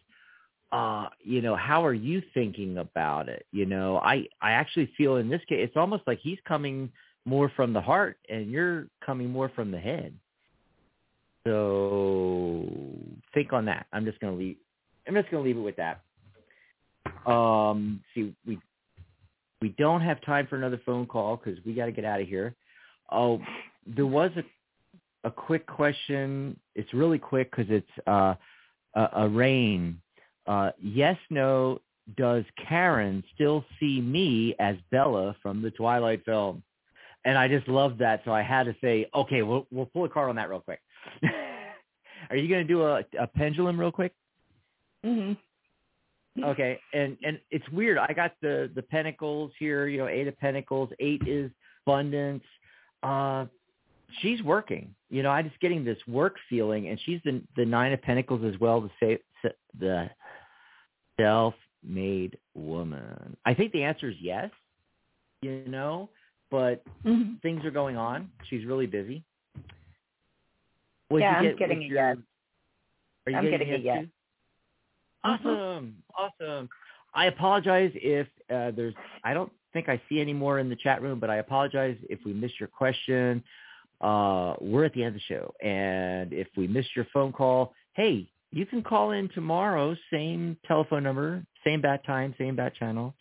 [0.73, 3.45] uh, you know, how are you thinking about it?
[3.53, 6.91] You know, I I actually feel in this case it's almost like he's coming
[7.25, 10.15] more from the heart and you're coming more from the head.
[11.47, 12.69] So
[13.35, 13.87] think on that.
[13.93, 14.57] I'm just gonna leave
[15.07, 16.01] I'm just gonna leave it with that.
[17.31, 18.59] Um see we
[19.61, 22.27] we don't have time for another phone call because we got to get out of
[22.27, 22.55] here.
[23.11, 23.41] Oh,
[23.87, 24.43] there was a
[25.25, 26.59] a quick question.
[26.75, 28.35] It's really quick because it's uh,
[28.95, 30.01] a, a rain.
[30.47, 31.81] Uh, yes, no.
[32.17, 36.63] Does Karen still see me as Bella from the Twilight film?
[37.25, 40.09] And I just loved that, so I had to say, okay, we'll we'll pull a
[40.09, 40.81] card on that real quick.
[42.31, 44.13] Are you going to do a, a pendulum real quick?
[45.05, 46.45] Mm-hmm.
[46.45, 47.99] Okay, and and it's weird.
[47.99, 49.87] I got the the pentacles here.
[49.87, 50.89] You know, eight of pentacles.
[50.99, 51.51] Eight is
[51.87, 52.43] abundance.
[53.03, 53.47] Uh,
[54.21, 54.95] she's working.
[55.11, 58.43] You know, I'm just getting this work feeling, and she's the the nine of pentacles
[58.45, 58.81] as well.
[58.81, 59.19] The say
[59.79, 60.11] the
[61.21, 63.37] self-made woman.
[63.45, 64.51] I think the answer is yes.
[65.43, 66.09] You know,
[66.53, 67.35] but Mm-hmm.
[67.43, 68.31] things are going on.
[68.49, 69.25] She's really busy.
[71.11, 72.17] Yeah, I'm get getting a your- yes.
[73.27, 74.05] Are you I'm getting, getting a yes.
[74.05, 74.09] too?
[75.25, 76.69] Awesome, awesome.
[77.15, 78.95] I apologize if uh, there's.
[79.25, 82.19] I don't think I see any more in the chat room, but I apologize if
[82.25, 83.43] we missed your question.
[84.01, 87.73] Uh, we're at the end of the show, and if we missed your phone call,
[87.95, 89.95] hey, you can call in tomorrow.
[90.11, 93.15] Same telephone number, same bat time, same bat channel,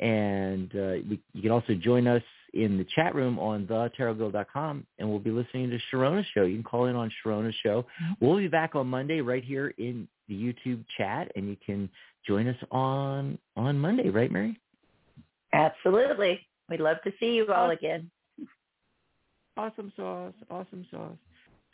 [0.00, 2.22] and uh, we, you can also join us
[2.54, 6.44] in the chat room on thetarotguild.com, and we'll be listening to Sharona's show.
[6.44, 7.86] You can call in on Sharona's show.
[8.20, 11.88] We'll be back on Monday right here in the YouTube chat, and you can
[12.26, 14.58] join us on on Monday, right, Mary?
[15.52, 16.40] Absolutely.
[16.68, 18.10] We'd love to see you all again.
[19.56, 21.16] Awesome sauce, awesome sauce.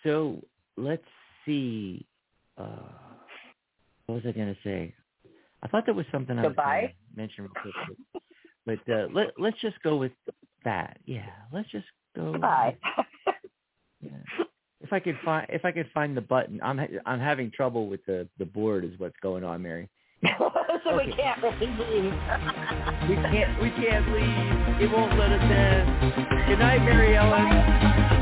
[0.02, 0.42] So
[0.76, 1.02] let's
[1.44, 2.06] see.
[2.58, 2.66] Uh,
[4.06, 4.94] what was I going to say?
[5.62, 7.74] I thought there was something I was going to mention real quick,
[8.66, 10.12] but, but uh, let let's just go with
[10.64, 10.98] that.
[11.04, 11.86] Yeah, let's just
[12.16, 12.38] go.
[12.38, 12.76] Bye.
[14.00, 14.10] Yeah.
[14.80, 18.04] If I could find if I could find the button, I'm I'm having trouble with
[18.06, 19.88] the the board is what's going on, Mary.
[20.38, 20.50] so
[20.90, 21.06] Okay.
[21.06, 22.12] we can't really leave.
[23.08, 24.80] We can't we can't leave.
[24.82, 26.46] It won't let us in.
[26.48, 28.21] Good night, Mary Ellen.